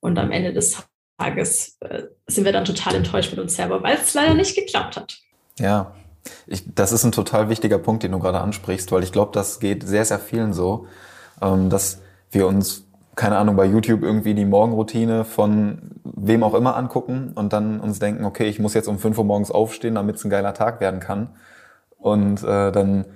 Und 0.00 0.18
am 0.18 0.32
Ende 0.32 0.52
des 0.52 0.86
Tages 1.18 1.78
äh, 1.80 2.02
sind 2.26 2.44
wir 2.44 2.52
dann 2.52 2.66
total 2.66 2.96
enttäuscht 2.96 3.30
mit 3.30 3.40
uns 3.40 3.56
selber, 3.56 3.82
weil 3.82 3.96
es 3.96 4.12
leider 4.12 4.34
nicht 4.34 4.54
geklappt 4.54 4.96
hat. 4.96 5.18
Ja, 5.58 5.94
ich, 6.46 6.74
das 6.74 6.92
ist 6.92 7.04
ein 7.04 7.12
total 7.12 7.48
wichtiger 7.48 7.78
Punkt, 7.78 8.02
den 8.02 8.12
du 8.12 8.18
gerade 8.18 8.40
ansprichst, 8.40 8.90
weil 8.92 9.02
ich 9.02 9.12
glaube, 9.12 9.32
das 9.32 9.60
geht 9.60 9.86
sehr, 9.86 10.04
sehr 10.04 10.18
vielen 10.18 10.52
so, 10.52 10.86
ähm, 11.42 11.70
dass 11.70 12.00
wir 12.30 12.46
uns, 12.46 12.84
keine 13.14 13.36
Ahnung, 13.36 13.56
bei 13.56 13.64
YouTube 13.64 14.02
irgendwie 14.02 14.34
die 14.34 14.44
Morgenroutine 14.44 15.24
von 15.24 15.78
wem 16.04 16.42
auch 16.42 16.54
immer 16.54 16.76
angucken 16.76 17.32
und 17.34 17.52
dann 17.52 17.80
uns 17.80 17.98
denken, 17.98 18.24
okay, 18.24 18.46
ich 18.46 18.58
muss 18.58 18.74
jetzt 18.74 18.88
um 18.88 18.98
5 18.98 19.18
Uhr 19.18 19.24
morgens 19.24 19.50
aufstehen, 19.50 19.94
damit 19.94 20.16
es 20.16 20.24
ein 20.24 20.30
geiler 20.30 20.54
Tag 20.54 20.80
werden 20.80 21.00
kann. 21.00 21.30
Und 21.98 22.42
äh, 22.42 22.72
dann 22.72 23.06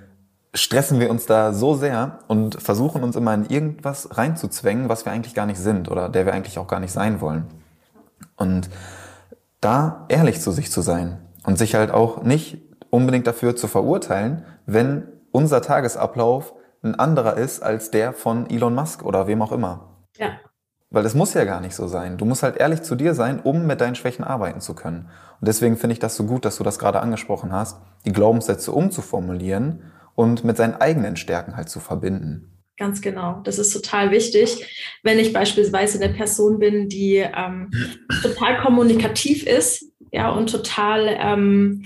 stressen 0.53 0.99
wir 0.99 1.11
uns 1.11 1.25
da 1.25 1.53
so 1.53 1.75
sehr 1.75 2.19
und 2.27 2.61
versuchen 2.61 3.03
uns 3.03 3.15
immer 3.15 3.33
in 3.33 3.45
irgendwas 3.45 4.17
reinzuzwängen, 4.17 4.89
was 4.89 5.05
wir 5.05 5.11
eigentlich 5.11 5.35
gar 5.35 5.45
nicht 5.45 5.59
sind 5.59 5.91
oder 5.91 6.09
der 6.09 6.25
wir 6.25 6.33
eigentlich 6.33 6.57
auch 6.57 6.67
gar 6.67 6.79
nicht 6.79 6.91
sein 6.91 7.21
wollen. 7.21 7.45
Und 8.35 8.69
da 9.61 10.05
ehrlich 10.09 10.41
zu 10.41 10.51
sich 10.51 10.71
zu 10.71 10.81
sein 10.81 11.19
und 11.43 11.57
sich 11.57 11.75
halt 11.75 11.91
auch 11.91 12.23
nicht 12.23 12.57
unbedingt 12.89 13.27
dafür 13.27 13.55
zu 13.55 13.67
verurteilen, 13.67 14.45
wenn 14.65 15.07
unser 15.31 15.61
Tagesablauf 15.61 16.53
ein 16.81 16.95
anderer 16.95 17.37
ist 17.37 17.61
als 17.61 17.91
der 17.91 18.13
von 18.13 18.49
Elon 18.49 18.75
Musk 18.75 19.03
oder 19.03 19.27
wem 19.27 19.41
auch 19.41 19.51
immer. 19.51 19.97
Ja. 20.17 20.39
Weil 20.91 21.05
es 21.05 21.13
muss 21.13 21.33
ja 21.33 21.43
gar 21.45 21.61
nicht 21.61 21.75
so 21.75 21.87
sein. 21.87 22.17
Du 22.17 22.25
musst 22.25 22.41
halt 22.41 22.57
ehrlich 22.57 22.81
zu 22.81 22.95
dir 22.95 23.13
sein, 23.13 23.39
um 23.39 23.67
mit 23.67 23.79
deinen 23.79 23.95
Schwächen 23.95 24.23
arbeiten 24.23 24.59
zu 24.59 24.73
können. 24.73 25.09
Und 25.39 25.47
deswegen 25.47 25.77
finde 25.77 25.93
ich 25.93 25.99
das 25.99 26.15
so 26.15 26.25
gut, 26.25 26.45
dass 26.45 26.57
du 26.57 26.63
das 26.63 26.79
gerade 26.79 27.01
angesprochen 27.01 27.51
hast, 27.51 27.79
die 28.05 28.11
Glaubenssätze 28.11 28.71
umzuformulieren 28.71 29.83
und 30.15 30.43
mit 30.43 30.57
seinen 30.57 30.75
eigenen 30.75 31.15
Stärken 31.15 31.55
halt 31.55 31.69
zu 31.69 31.79
verbinden. 31.79 32.59
Ganz 32.77 33.01
genau. 33.01 33.41
Das 33.43 33.59
ist 33.59 33.71
total 33.71 34.09
wichtig. 34.11 34.97
Wenn 35.03 35.19
ich 35.19 35.33
beispielsweise 35.33 36.01
eine 36.01 36.13
Person 36.13 36.59
bin, 36.59 36.87
die 36.87 37.17
ähm, 37.17 37.69
total 38.23 38.61
kommunikativ 38.61 39.45
ist, 39.45 39.85
ja, 40.11 40.31
und 40.31 40.49
total 40.49 41.07
ähm, 41.19 41.83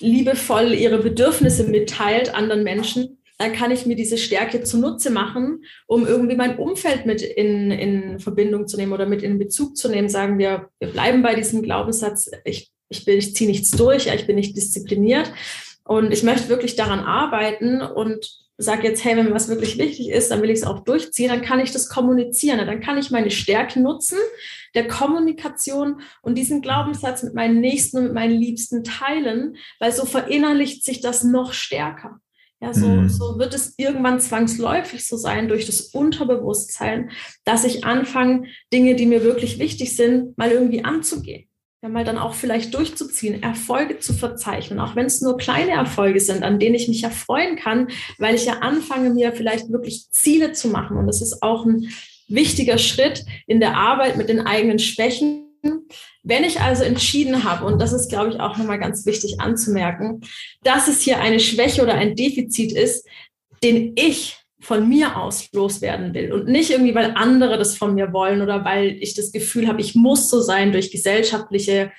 liebevoll 0.00 0.72
ihre 0.72 0.98
Bedürfnisse 0.98 1.64
mitteilt 1.64 2.34
anderen 2.34 2.64
Menschen, 2.64 3.18
dann 3.38 3.52
kann 3.54 3.70
ich 3.70 3.86
mir 3.86 3.96
diese 3.96 4.18
Stärke 4.18 4.62
zunutze 4.62 5.10
machen, 5.10 5.64
um 5.86 6.06
irgendwie 6.06 6.36
mein 6.36 6.58
Umfeld 6.58 7.06
mit 7.06 7.22
in, 7.22 7.70
in 7.70 8.18
Verbindung 8.18 8.68
zu 8.68 8.76
nehmen 8.76 8.92
oder 8.92 9.06
mit 9.06 9.22
in 9.22 9.38
Bezug 9.38 9.78
zu 9.78 9.88
nehmen. 9.88 10.10
Sagen 10.10 10.38
wir, 10.38 10.68
wir 10.78 10.88
bleiben 10.88 11.22
bei 11.22 11.34
diesem 11.34 11.62
Glaubenssatz, 11.62 12.30
ich, 12.44 12.70
ich, 12.90 13.06
bin, 13.06 13.16
ich 13.16 13.34
ziehe 13.34 13.48
nichts 13.48 13.70
durch, 13.70 14.08
ich 14.08 14.26
bin 14.26 14.36
nicht 14.36 14.56
diszipliniert. 14.56 15.32
Und 15.84 16.12
ich 16.12 16.22
möchte 16.22 16.50
wirklich 16.50 16.76
daran 16.76 17.00
arbeiten 17.00 17.80
und 17.80 18.30
sage 18.62 18.86
jetzt, 18.86 19.04
hey, 19.04 19.16
wenn 19.16 19.26
mir 19.26 19.34
was 19.34 19.48
wirklich 19.48 19.78
wichtig 19.78 20.10
ist, 20.10 20.30
dann 20.30 20.42
will 20.42 20.50
ich 20.50 20.60
es 20.60 20.66
auch 20.66 20.80
durchziehen, 20.80 21.28
dann 21.28 21.42
kann 21.42 21.60
ich 21.60 21.72
das 21.72 21.88
kommunizieren. 21.88 22.58
Dann 22.58 22.80
kann 22.80 22.98
ich 22.98 23.10
meine 23.10 23.30
Stärke 23.30 23.80
nutzen 23.80 24.18
der 24.74 24.86
Kommunikation 24.86 26.00
und 26.22 26.36
diesen 26.36 26.62
Glaubenssatz 26.62 27.22
mit 27.22 27.34
meinen 27.34 27.60
Nächsten 27.60 27.98
und 27.98 28.04
mit 28.04 28.14
meinen 28.14 28.38
Liebsten 28.38 28.84
teilen, 28.84 29.56
weil 29.80 29.92
so 29.92 30.04
verinnerlicht 30.04 30.84
sich 30.84 31.00
das 31.00 31.24
noch 31.24 31.52
stärker. 31.52 32.20
Ja, 32.62 32.74
so, 32.74 32.86
mhm. 32.86 33.08
so 33.08 33.38
wird 33.38 33.54
es 33.54 33.74
irgendwann 33.78 34.20
zwangsläufig 34.20 35.06
so 35.06 35.16
sein 35.16 35.48
durch 35.48 35.64
das 35.64 35.80
Unterbewusstsein, 35.80 37.10
dass 37.44 37.64
ich 37.64 37.84
anfange, 37.84 38.48
Dinge, 38.72 38.94
die 38.96 39.06
mir 39.06 39.24
wirklich 39.24 39.58
wichtig 39.58 39.96
sind, 39.96 40.36
mal 40.36 40.50
irgendwie 40.50 40.84
anzugehen 40.84 41.49
ja, 41.82 41.88
mal 41.88 42.04
dann 42.04 42.18
auch 42.18 42.34
vielleicht 42.34 42.74
durchzuziehen, 42.74 43.42
Erfolge 43.42 43.98
zu 43.98 44.12
verzeichnen, 44.12 44.80
auch 44.80 44.96
wenn 44.96 45.06
es 45.06 45.22
nur 45.22 45.38
kleine 45.38 45.72
Erfolge 45.72 46.20
sind, 46.20 46.42
an 46.42 46.58
denen 46.58 46.74
ich 46.74 46.88
mich 46.88 47.02
erfreuen 47.02 47.56
kann, 47.56 47.88
weil 48.18 48.34
ich 48.34 48.44
ja 48.44 48.58
anfange, 48.58 49.10
mir 49.10 49.32
vielleicht 49.32 49.70
wirklich 49.70 50.10
Ziele 50.10 50.52
zu 50.52 50.68
machen. 50.68 50.98
Und 50.98 51.06
das 51.06 51.22
ist 51.22 51.42
auch 51.42 51.64
ein 51.64 51.88
wichtiger 52.28 52.78
Schritt 52.78 53.24
in 53.46 53.60
der 53.60 53.76
Arbeit 53.76 54.16
mit 54.16 54.28
den 54.28 54.40
eigenen 54.40 54.78
Schwächen. 54.78 55.46
Wenn 56.22 56.44
ich 56.44 56.60
also 56.60 56.84
entschieden 56.84 57.44
habe, 57.44 57.64
und 57.64 57.80
das 57.80 57.92
ist, 57.92 58.10
glaube 58.10 58.30
ich, 58.30 58.40
auch 58.40 58.58
nochmal 58.58 58.78
ganz 58.78 59.06
wichtig 59.06 59.40
anzumerken, 59.40 60.20
dass 60.62 60.86
es 60.86 61.00
hier 61.00 61.18
eine 61.18 61.40
Schwäche 61.40 61.82
oder 61.82 61.94
ein 61.94 62.14
Defizit 62.14 62.72
ist, 62.72 63.06
den 63.62 63.94
ich 63.96 64.39
von 64.60 64.88
mir 64.88 65.16
aus 65.16 65.48
loswerden 65.52 66.14
will 66.14 66.32
und 66.32 66.46
nicht 66.46 66.70
irgendwie, 66.70 66.94
weil 66.94 67.12
andere 67.14 67.58
das 67.58 67.76
von 67.76 67.94
mir 67.94 68.12
wollen 68.12 68.42
oder 68.42 68.64
weil 68.64 68.96
ich 69.00 69.14
das 69.14 69.32
Gefühl 69.32 69.66
habe, 69.68 69.80
ich 69.80 69.94
muss 69.94 70.28
so 70.28 70.40
sein 70.40 70.72
durch 70.72 70.90
gesellschaftliche, 70.90 71.90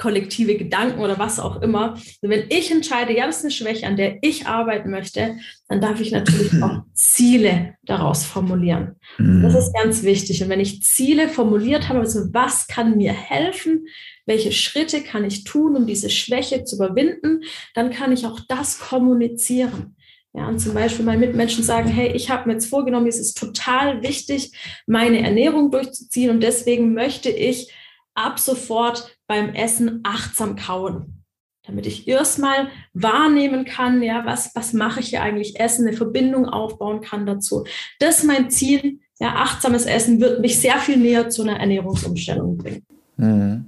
kollektive 0.00 0.56
Gedanken 0.56 1.00
oder 1.00 1.18
was 1.18 1.38
auch 1.38 1.60
immer. 1.60 1.94
Und 2.22 2.30
wenn 2.30 2.46
ich 2.48 2.70
entscheide, 2.70 3.14
ja, 3.14 3.26
das 3.26 3.38
ist 3.38 3.44
eine 3.44 3.50
Schwäche, 3.52 3.86
an 3.86 3.96
der 3.96 4.18
ich 4.22 4.46
arbeiten 4.46 4.90
möchte, 4.90 5.36
dann 5.68 5.80
darf 5.80 6.00
ich 6.00 6.10
natürlich 6.10 6.62
auch 6.62 6.82
Ziele 6.94 7.74
daraus 7.84 8.24
formulieren. 8.24 8.96
Mhm. 9.18 9.42
Das 9.42 9.54
ist 9.54 9.74
ganz 9.74 10.02
wichtig. 10.02 10.42
Und 10.42 10.48
wenn 10.48 10.58
ich 10.58 10.82
Ziele 10.82 11.28
formuliert 11.28 11.88
habe, 11.88 12.00
also 12.00 12.20
was 12.32 12.66
kann 12.66 12.96
mir 12.96 13.12
helfen, 13.12 13.86
welche 14.24 14.52
Schritte 14.52 15.02
kann 15.02 15.24
ich 15.24 15.44
tun, 15.44 15.76
um 15.76 15.86
diese 15.86 16.08
Schwäche 16.08 16.64
zu 16.64 16.76
überwinden, 16.76 17.42
dann 17.74 17.90
kann 17.90 18.12
ich 18.12 18.26
auch 18.26 18.40
das 18.48 18.78
kommunizieren. 18.78 19.96
Ja, 20.32 20.46
und 20.46 20.60
zum 20.60 20.74
Beispiel 20.74 21.04
mal 21.04 21.18
Mitmenschen 21.18 21.64
sagen, 21.64 21.88
hey, 21.88 22.12
ich 22.12 22.30
habe 22.30 22.46
mir 22.46 22.52
jetzt 22.52 22.66
vorgenommen, 22.66 23.08
es 23.08 23.18
ist 23.18 23.36
total 23.36 24.02
wichtig, 24.02 24.52
meine 24.86 25.20
Ernährung 25.22 25.72
durchzuziehen 25.72 26.30
und 26.30 26.40
deswegen 26.40 26.94
möchte 26.94 27.30
ich 27.30 27.72
ab 28.14 28.38
sofort 28.38 29.16
beim 29.26 29.54
Essen 29.54 30.00
achtsam 30.04 30.54
kauen. 30.56 31.24
Damit 31.66 31.86
ich 31.86 32.08
erstmal 32.08 32.68
wahrnehmen 32.94 33.64
kann, 33.64 34.02
ja, 34.02 34.24
was, 34.24 34.54
was 34.54 34.72
mache 34.72 35.00
ich 35.00 35.08
hier 35.08 35.22
eigentlich 35.22 35.58
essen, 35.58 35.86
eine 35.86 35.96
Verbindung 35.96 36.46
aufbauen 36.46 37.00
kann 37.00 37.26
dazu. 37.26 37.64
Das 37.98 38.18
ist 38.18 38.24
mein 38.24 38.50
Ziel. 38.50 39.00
Ja, 39.18 39.34
achtsames 39.34 39.84
Essen 39.84 40.20
wird 40.20 40.40
mich 40.40 40.58
sehr 40.58 40.78
viel 40.78 40.96
näher 40.96 41.28
zu 41.28 41.42
einer 41.42 41.60
Ernährungsumstellung 41.60 42.56
bringen. 42.56 42.86
Mhm. 43.16 43.66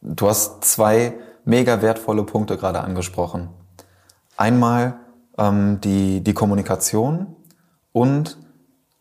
Du 0.00 0.28
hast 0.28 0.64
zwei 0.64 1.14
mega 1.44 1.80
wertvolle 1.80 2.24
Punkte 2.24 2.56
gerade 2.56 2.80
angesprochen. 2.80 3.50
Einmal 4.36 5.01
ähm, 5.38 5.80
die, 5.80 6.22
die 6.22 6.34
Kommunikation 6.34 7.34
und 7.92 8.38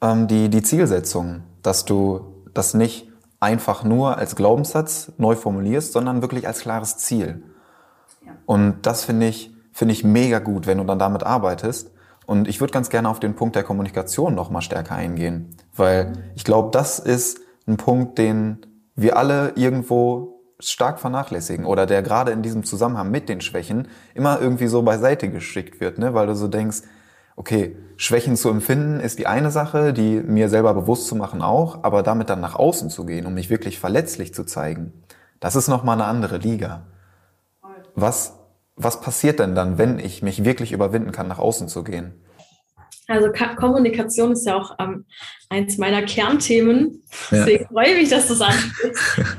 ähm, 0.02 0.28
die, 0.28 0.50
die 0.50 0.62
Zielsetzung, 0.62 1.44
dass 1.62 1.86
du 1.86 2.44
das 2.54 2.74
nicht 2.74 3.10
einfach 3.40 3.84
nur 3.84 4.18
als 4.18 4.36
Glaubenssatz 4.36 5.12
neu 5.18 5.36
formulierst, 5.36 5.94
sondern 5.94 6.22
wirklich 6.22 6.48
als 6.48 6.60
klares 6.60 6.98
Ziel. 6.98 7.44
Ja. 8.26 8.34
Und 8.46 8.86
das 8.86 9.04
finde 9.06 9.28
ich 9.28 9.52
finde 9.72 9.94
ich 9.94 10.04
mega 10.04 10.40
gut, 10.40 10.68
wenn 10.68 10.78
du 10.78 10.84
dann 10.84 11.00
damit 11.00 11.24
arbeitest. 11.24 11.92
Und 12.26 12.48
ich 12.48 12.60
würde 12.62 12.72
ganz 12.72 12.90
gerne 12.90 13.10
auf 13.10 13.20
den 13.20 13.36
Punkt 13.36 13.56
der 13.56 13.64
Kommunikation 13.64 14.36
noch 14.36 14.50
mal 14.50 14.62
stärker 14.62 14.96
eingehen, 14.96 15.56
weil 15.76 16.14
ich 16.36 16.44
glaube, 16.44 16.70
das 16.72 17.00
ist 17.00 17.40
ein 17.68 17.78
Punkt, 17.78 18.18
den 18.18 18.60
wir 18.96 19.18
alle 19.18 19.54
irgendwo 19.56 20.41
stark 20.62 21.00
vernachlässigen 21.00 21.66
oder 21.66 21.86
der 21.86 22.02
gerade 22.02 22.32
in 22.32 22.42
diesem 22.42 22.64
Zusammenhang 22.64 23.12
mit 23.12 23.30
den 23.30 23.42
Schwächen 23.42 23.88
immer 24.14 24.40
irgendwie 24.40 24.68
so 24.68 24.82
beiseite 24.82 25.30
geschickt 25.30 25.80
wird, 25.80 25.98
ne? 25.98 26.14
weil 26.14 26.28
du 26.28 26.36
so 26.36 26.48
denkst, 26.48 26.82
okay, 27.36 27.76
Schwächen 27.98 28.36
zu 28.36 28.50
empfinden 28.50 29.00
ist 29.00 29.20
die 29.20 29.28
eine 29.28 29.52
Sache, 29.52 29.94
die 29.94 30.22
mir 30.22 30.50
selber 30.50 30.74
bewusst 30.74 31.08
zu 31.08 31.16
machen 31.16 31.42
auch, 31.42 31.84
aber 31.84 32.04
damit 32.04 32.30
dann 32.30 32.42
nach 32.42 32.56
außen 32.56 32.90
zu 32.90 33.06
gehen, 33.06 33.26
um 33.26 33.34
mich 33.34 33.50
wirklich 33.50 33.80
verletzlich 33.80 34.34
zu 34.34 34.44
zeigen, 34.44 34.94
das 35.40 35.56
ist 35.56 35.68
nochmal 35.68 35.96
eine 35.96 36.06
andere 36.06 36.38
Liga. 36.38 36.86
Was, 37.96 38.38
was 38.76 39.02
passiert 39.02 39.40
denn 39.40 39.56
dann, 39.56 39.78
wenn 39.78 40.00
ich 40.00 40.22
mich 40.22 40.46
wirklich 40.46 40.72
überwinden 40.72 41.12
kann, 41.12 41.28
nach 41.28 41.40
außen 41.40 41.68
zu 41.68 41.84
gehen? 41.84 42.14
Also 43.08 43.30
Kommunikation 43.58 44.32
ist 44.32 44.46
ja 44.46 44.56
auch 44.56 44.76
ähm, 44.80 45.06
eins 45.50 45.78
meiner 45.78 46.04
Kernthemen. 46.04 47.04
Deswegen 47.30 47.64
ja. 47.64 47.70
freue 47.70 47.88
ich 47.90 48.02
mich, 48.02 48.10
dass 48.10 48.28
du 48.28 48.34
es 48.34 48.42
ansprichst. 48.42 49.02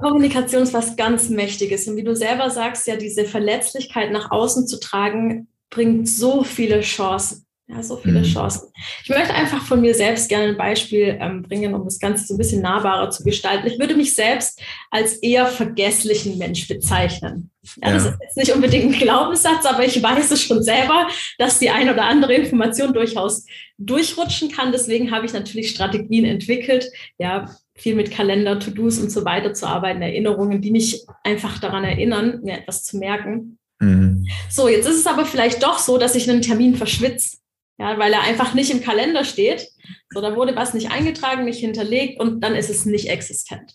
Kommunikation 0.00 0.62
ist 0.62 0.74
was 0.74 0.96
ganz 0.96 1.28
Mächtiges. 1.28 1.86
Und 1.86 1.96
wie 1.96 2.04
du 2.04 2.14
selber 2.14 2.50
sagst, 2.50 2.86
ja, 2.86 2.96
diese 2.96 3.24
Verletzlichkeit 3.24 4.12
nach 4.12 4.30
außen 4.30 4.66
zu 4.66 4.80
tragen, 4.80 5.48
bringt 5.70 6.08
so 6.08 6.42
viele 6.42 6.80
Chancen. 6.80 7.46
Ja, 7.72 7.84
so 7.84 7.96
viele 7.96 8.18
mhm. 8.18 8.24
Chancen. 8.24 8.68
Ich 9.04 9.10
möchte 9.10 9.32
einfach 9.32 9.62
von 9.62 9.80
mir 9.80 9.94
selbst 9.94 10.28
gerne 10.28 10.48
ein 10.48 10.56
Beispiel 10.56 11.16
ähm, 11.20 11.42
bringen, 11.42 11.72
um 11.72 11.84
das 11.84 12.00
Ganze 12.00 12.26
so 12.26 12.34
ein 12.34 12.38
bisschen 12.38 12.62
nahbarer 12.62 13.10
zu 13.10 13.22
gestalten. 13.22 13.68
Ich 13.68 13.78
würde 13.78 13.94
mich 13.94 14.16
selbst 14.16 14.60
als 14.90 15.14
eher 15.18 15.46
vergesslichen 15.46 16.36
Mensch 16.36 16.66
bezeichnen. 16.66 17.50
Ja, 17.76 17.88
ja. 17.88 17.94
Das 17.94 18.06
ist 18.06 18.18
jetzt 18.20 18.36
nicht 18.38 18.52
unbedingt 18.52 18.86
ein 18.86 18.98
Glaubenssatz, 18.98 19.66
aber 19.66 19.84
ich 19.84 20.02
weiß 20.02 20.32
es 20.32 20.42
schon 20.42 20.64
selber, 20.64 21.06
dass 21.38 21.60
die 21.60 21.70
eine 21.70 21.92
oder 21.92 22.06
andere 22.06 22.34
Information 22.34 22.92
durchaus 22.92 23.46
durchrutschen 23.78 24.50
kann. 24.50 24.72
Deswegen 24.72 25.12
habe 25.12 25.26
ich 25.26 25.32
natürlich 25.32 25.70
Strategien 25.70 26.24
entwickelt, 26.24 26.90
ja, 27.18 27.54
viel 27.80 27.94
mit 27.94 28.10
Kalender, 28.10 28.58
To-Dos 28.58 28.98
und 28.98 29.10
so 29.10 29.24
weiter 29.24 29.54
zu 29.54 29.66
arbeiten, 29.66 30.02
Erinnerungen, 30.02 30.60
die 30.60 30.70
mich 30.70 31.04
einfach 31.24 31.58
daran 31.58 31.84
erinnern, 31.84 32.40
mir 32.42 32.58
etwas 32.58 32.84
zu 32.84 32.98
merken. 32.98 33.58
Mhm. 33.80 34.26
So, 34.48 34.68
jetzt 34.68 34.86
ist 34.86 34.98
es 34.98 35.06
aber 35.06 35.24
vielleicht 35.24 35.62
doch 35.62 35.78
so, 35.78 35.98
dass 35.98 36.14
ich 36.14 36.30
einen 36.30 36.42
Termin 36.42 36.76
verschwitze 36.76 37.38
ja, 37.80 37.98
weil 37.98 38.12
er 38.12 38.20
einfach 38.20 38.52
nicht 38.52 38.70
im 38.70 38.82
Kalender 38.82 39.24
steht. 39.24 39.66
So, 40.10 40.20
da 40.20 40.36
wurde 40.36 40.54
was 40.54 40.74
nicht 40.74 40.92
eingetragen, 40.92 41.46
nicht 41.46 41.60
hinterlegt 41.60 42.20
und 42.20 42.42
dann 42.42 42.54
ist 42.54 42.68
es 42.68 42.84
nicht 42.84 43.08
existent. 43.08 43.74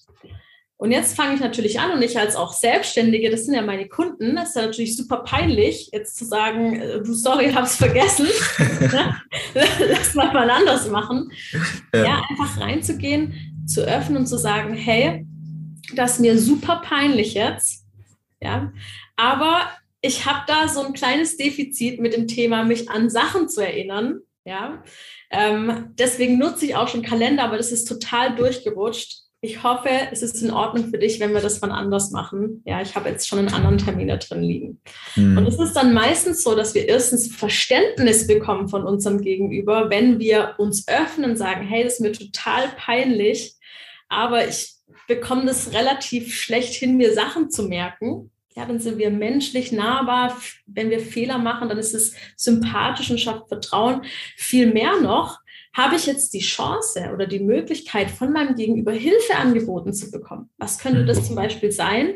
Und 0.77 0.91
jetzt 0.91 1.15
fange 1.15 1.33
ich 1.33 1.39
natürlich 1.39 1.79
an 1.79 1.91
und 1.91 2.03
ich 2.03 2.19
als 2.19 2.35
auch 2.35 2.53
Selbstständige, 2.53 3.31
das 3.31 3.45
sind 3.45 3.55
ja 3.55 3.63
meine 3.63 3.87
Kunden, 3.87 4.35
das 4.35 4.49
ist 4.49 4.55
ja 4.57 4.61
natürlich 4.63 4.95
super 4.95 5.23
peinlich, 5.23 5.89
jetzt 5.91 6.17
zu 6.17 6.25
sagen, 6.25 6.79
äh, 6.79 7.01
du 7.01 7.13
sorry, 7.13 7.51
hab's 7.51 7.77
vergessen, 7.77 8.27
lass 9.89 10.13
mal 10.13 10.31
mal 10.33 10.51
anders 10.51 10.87
machen. 10.89 11.31
Ja. 11.91 12.03
ja, 12.03 12.21
einfach 12.29 12.59
reinzugehen, 12.59 13.54
zu 13.65 13.81
öffnen 13.81 14.17
und 14.17 14.27
zu 14.27 14.37
sagen, 14.37 14.73
hey, 14.73 15.25
das 15.95 16.13
ist 16.13 16.19
mir 16.19 16.37
super 16.37 16.81
peinlich 16.83 17.33
jetzt, 17.33 17.85
ja, 18.41 18.71
aber 19.15 19.61
ich 20.01 20.25
habe 20.25 20.43
da 20.47 20.67
so 20.67 20.81
ein 20.81 20.93
kleines 20.93 21.37
Defizit 21.37 21.99
mit 21.99 22.13
dem 22.13 22.27
Thema, 22.27 22.63
mich 22.63 22.89
an 22.89 23.09
Sachen 23.09 23.49
zu 23.49 23.61
erinnern. 23.61 24.19
Ja, 24.47 24.83
ähm, 25.31 25.93
deswegen 25.97 26.37
nutze 26.37 26.67
ich 26.67 26.75
auch 26.75 26.87
schon 26.87 27.01
Kalender, 27.01 27.43
aber 27.43 27.57
das 27.57 27.71
ist 27.71 27.85
total 27.85 28.35
durchgerutscht. 28.35 29.23
Ich 29.41 29.63
hoffe, 29.63 29.89
es 30.11 30.21
ist 30.21 30.41
in 30.41 30.51
Ordnung 30.51 30.89
für 30.89 30.99
dich, 30.99 31.19
wenn 31.19 31.33
wir 31.33 31.41
das 31.41 31.57
von 31.57 31.71
anders 31.71 32.11
machen. 32.11 32.61
Ja, 32.65 32.81
ich 32.81 32.95
habe 32.95 33.09
jetzt 33.09 33.27
schon 33.27 33.39
einen 33.39 33.53
anderen 33.53 33.79
Termin 33.79 34.07
da 34.07 34.17
drin 34.17 34.43
liegen. 34.43 34.81
Mhm. 35.15 35.37
Und 35.37 35.47
es 35.47 35.59
ist 35.59 35.73
dann 35.73 35.93
meistens 35.93 36.43
so, 36.43 36.55
dass 36.55 36.75
wir 36.75 36.87
erstens 36.87 37.35
Verständnis 37.35 38.27
bekommen 38.27 38.69
von 38.69 38.83
unserem 38.83 39.21
Gegenüber, 39.21 39.89
wenn 39.89 40.19
wir 40.19 40.55
uns 40.59 40.87
öffnen, 40.87 41.37
sagen, 41.37 41.65
hey, 41.65 41.83
das 41.83 41.93
ist 41.93 42.01
mir 42.01 42.11
total 42.11 42.69
peinlich, 42.77 43.54
aber 44.15 44.47
ich 44.47 44.73
bekomme 45.07 45.45
das 45.45 45.73
relativ 45.73 46.33
schlecht 46.33 46.73
hin, 46.73 46.97
mir 46.97 47.13
Sachen 47.13 47.51
zu 47.51 47.63
merken 47.63 48.31
ja, 48.55 48.65
dann 48.65 48.79
sind 48.79 48.97
wir 48.97 49.09
menschlich 49.09 49.71
nahbar. 49.71 50.37
Wenn 50.65 50.89
wir 50.89 50.99
Fehler 50.99 51.37
machen, 51.37 51.67
dann 51.67 51.77
ist 51.77 51.93
es 51.93 52.15
sympathisch 52.37 53.11
und 53.11 53.19
schafft 53.19 53.49
Vertrauen. 53.49 54.03
Viel 54.37 54.71
mehr 54.71 55.01
noch, 55.01 55.39
habe 55.73 55.97
ich 55.97 56.05
jetzt 56.05 56.33
die 56.33 56.39
Chance 56.39 57.11
oder 57.13 57.27
die 57.27 57.41
Möglichkeit, 57.41 58.09
von 58.09 58.31
meinem 58.31 58.55
Gegenüber 58.55 58.93
Hilfe 58.93 59.35
angeboten 59.35 59.93
zu 59.93 60.09
bekommen. 60.09 60.49
Was 60.57 60.79
könnte 60.79 61.05
das 61.05 61.27
zum 61.27 61.35
Beispiel 61.35 61.71
sein? 61.71 62.15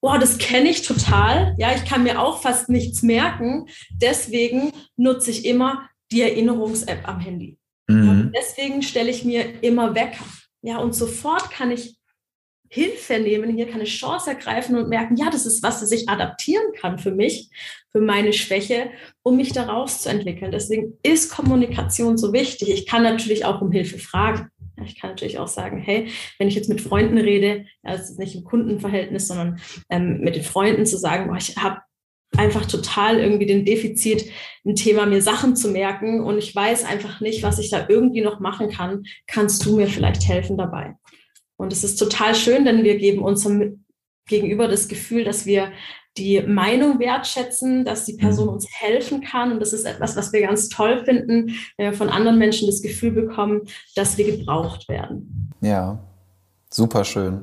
Boah, 0.00 0.18
das 0.18 0.38
kenne 0.38 0.70
ich 0.70 0.80
total. 0.80 1.54
Ja, 1.58 1.74
ich 1.74 1.84
kann 1.84 2.04
mir 2.04 2.22
auch 2.22 2.40
fast 2.40 2.70
nichts 2.70 3.02
merken. 3.02 3.66
Deswegen 3.90 4.72
nutze 4.96 5.30
ich 5.30 5.44
immer 5.44 5.90
die 6.10 6.22
Erinnerungs-App 6.22 7.06
am 7.06 7.20
Handy. 7.20 7.58
Mhm. 7.88 8.32
deswegen 8.34 8.82
stelle 8.82 9.10
ich 9.10 9.24
mir 9.24 9.62
immer 9.62 9.94
Wecker. 9.94 10.24
Ja, 10.66 10.78
und 10.78 10.96
sofort 10.96 11.52
kann 11.52 11.70
ich 11.70 11.96
Hilfe 12.68 13.20
nehmen, 13.20 13.54
hier 13.54 13.70
keine 13.70 13.84
Chance 13.84 14.30
ergreifen 14.30 14.76
und 14.76 14.88
merken, 14.88 15.14
ja, 15.14 15.30
das 15.30 15.46
ist 15.46 15.62
was, 15.62 15.78
das 15.78 15.92
ich 15.92 16.08
adaptieren 16.08 16.72
kann 16.80 16.98
für 16.98 17.12
mich, 17.12 17.50
für 17.92 18.00
meine 18.00 18.32
Schwäche, 18.32 18.90
um 19.22 19.36
mich 19.36 19.52
daraus 19.52 20.02
zu 20.02 20.08
entwickeln. 20.08 20.50
Deswegen 20.50 20.98
ist 21.04 21.30
Kommunikation 21.30 22.18
so 22.18 22.32
wichtig. 22.32 22.70
Ich 22.70 22.84
kann 22.84 23.04
natürlich 23.04 23.44
auch 23.44 23.62
um 23.62 23.70
Hilfe 23.70 24.00
fragen. 24.00 24.48
Ich 24.84 25.00
kann 25.00 25.10
natürlich 25.10 25.38
auch 25.38 25.46
sagen, 25.46 25.78
hey, 25.78 26.10
wenn 26.40 26.48
ich 26.48 26.56
jetzt 26.56 26.68
mit 26.68 26.80
Freunden 26.80 27.18
rede, 27.18 27.66
also 27.84 28.20
nicht 28.20 28.34
im 28.34 28.42
Kundenverhältnis, 28.42 29.28
sondern 29.28 29.60
ähm, 29.88 30.18
mit 30.18 30.34
den 30.34 30.42
Freunden 30.42 30.84
zu 30.84 30.98
sagen, 30.98 31.28
boah, 31.28 31.36
ich 31.36 31.56
habe 31.56 31.80
einfach 32.38 32.66
total 32.66 33.18
irgendwie 33.18 33.46
den 33.46 33.64
Defizit, 33.64 34.30
ein 34.64 34.74
Thema 34.74 35.06
mir 35.06 35.22
Sachen 35.22 35.56
zu 35.56 35.68
merken 35.68 36.20
und 36.20 36.38
ich 36.38 36.54
weiß 36.54 36.84
einfach 36.84 37.20
nicht, 37.20 37.42
was 37.42 37.58
ich 37.58 37.70
da 37.70 37.86
irgendwie 37.88 38.20
noch 38.20 38.40
machen 38.40 38.70
kann. 38.70 39.04
Kannst 39.26 39.64
du 39.64 39.76
mir 39.76 39.86
vielleicht 39.86 40.26
helfen 40.26 40.56
dabei? 40.56 40.96
Und 41.56 41.72
es 41.72 41.84
ist 41.84 41.96
total 41.96 42.34
schön, 42.34 42.64
denn 42.64 42.84
wir 42.84 42.98
geben 42.98 43.22
unserem 43.22 43.84
Gegenüber 44.28 44.68
das 44.68 44.88
Gefühl, 44.88 45.24
dass 45.24 45.46
wir 45.46 45.72
die 46.16 46.40
Meinung 46.40 46.98
wertschätzen, 46.98 47.84
dass 47.84 48.06
die 48.06 48.14
Person 48.14 48.46
mhm. 48.46 48.54
uns 48.54 48.66
helfen 48.70 49.20
kann. 49.20 49.52
Und 49.52 49.60
das 49.60 49.72
ist 49.72 49.84
etwas, 49.84 50.16
was 50.16 50.32
wir 50.32 50.40
ganz 50.42 50.68
toll 50.68 51.04
finden, 51.04 51.54
wenn 51.76 51.90
wir 51.90 51.92
von 51.92 52.08
anderen 52.08 52.38
Menschen 52.38 52.66
das 52.66 52.82
Gefühl 52.82 53.12
bekommen, 53.12 53.62
dass 53.94 54.16
wir 54.16 54.24
gebraucht 54.24 54.88
werden. 54.88 55.52
Ja, 55.60 55.98
super 56.70 57.04
schön. 57.04 57.42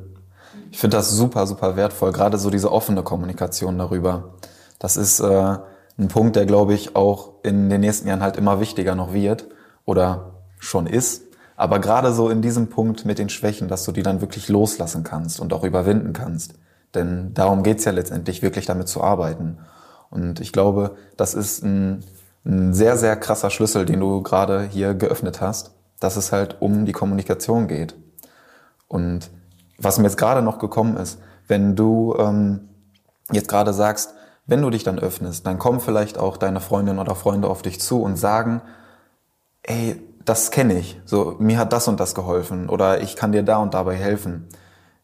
Ich 0.71 0.79
finde 0.79 0.97
das 0.97 1.11
super, 1.11 1.45
super 1.45 1.75
wertvoll, 1.75 2.11
gerade 2.11 2.37
so 2.37 2.49
diese 2.49 2.71
offene 2.71 3.03
Kommunikation 3.03 3.77
darüber. 3.77 4.35
Das 4.79 4.97
ist 4.97 5.19
äh, 5.19 5.57
ein 5.97 6.07
Punkt, 6.07 6.35
der, 6.35 6.45
glaube 6.45 6.73
ich, 6.73 6.95
auch 6.95 7.33
in 7.43 7.69
den 7.69 7.81
nächsten 7.81 8.07
Jahren 8.07 8.21
halt 8.21 8.37
immer 8.37 8.59
wichtiger 8.59 8.95
noch 8.95 9.13
wird 9.13 9.47
oder 9.85 10.33
schon 10.59 10.87
ist. 10.87 11.23
Aber 11.55 11.79
gerade 11.79 12.13
so 12.13 12.29
in 12.29 12.41
diesem 12.41 12.69
Punkt 12.69 13.05
mit 13.05 13.19
den 13.19 13.29
Schwächen, 13.29 13.67
dass 13.67 13.85
du 13.85 13.91
die 13.91 14.03
dann 14.03 14.21
wirklich 14.21 14.49
loslassen 14.49 15.03
kannst 15.03 15.39
und 15.39 15.53
auch 15.53 15.63
überwinden 15.63 16.13
kannst. 16.13 16.55
Denn 16.95 17.33
darum 17.33 17.63
geht's 17.63 17.85
ja 17.85 17.91
letztendlich, 17.91 18.41
wirklich 18.41 18.65
damit 18.65 18.87
zu 18.87 19.03
arbeiten. 19.03 19.59
Und 20.09 20.39
ich 20.39 20.51
glaube, 20.51 20.95
das 21.17 21.33
ist 21.33 21.63
ein, 21.63 22.03
ein 22.45 22.73
sehr, 22.73 22.97
sehr 22.97 23.15
krasser 23.15 23.49
Schlüssel, 23.49 23.85
den 23.85 23.99
du 23.99 24.21
gerade 24.21 24.63
hier 24.63 24.93
geöffnet 24.93 25.41
hast, 25.41 25.71
dass 25.99 26.17
es 26.17 26.31
halt 26.31 26.61
um 26.61 26.85
die 26.85 26.91
Kommunikation 26.91 27.67
geht. 27.67 27.95
Und 28.87 29.29
was 29.77 29.97
mir 29.97 30.05
jetzt 30.05 30.17
gerade 30.17 30.41
noch 30.41 30.59
gekommen 30.59 30.97
ist, 30.97 31.19
wenn 31.47 31.75
du 31.75 32.15
ähm, 32.17 32.69
jetzt 33.31 33.47
gerade 33.47 33.73
sagst, 33.73 34.13
wenn 34.45 34.61
du 34.61 34.69
dich 34.69 34.83
dann 34.83 34.99
öffnest, 34.99 35.45
dann 35.45 35.59
kommen 35.59 35.79
vielleicht 35.79 36.17
auch 36.17 36.37
deine 36.37 36.59
Freundinnen 36.59 36.99
oder 36.99 37.15
Freunde 37.15 37.47
auf 37.47 37.61
dich 37.61 37.79
zu 37.79 38.01
und 38.01 38.17
sagen, 38.17 38.61
ey, 39.63 40.01
das 40.25 40.51
kenne 40.51 40.77
ich. 40.77 40.99
So, 41.05 41.35
mir 41.39 41.57
hat 41.57 41.73
das 41.73 41.87
und 41.87 41.99
das 41.99 42.15
geholfen 42.15 42.69
oder 42.69 43.01
ich 43.01 43.15
kann 43.15 43.31
dir 43.31 43.43
da 43.43 43.57
und 43.57 43.73
dabei 43.73 43.95
helfen. 43.95 44.47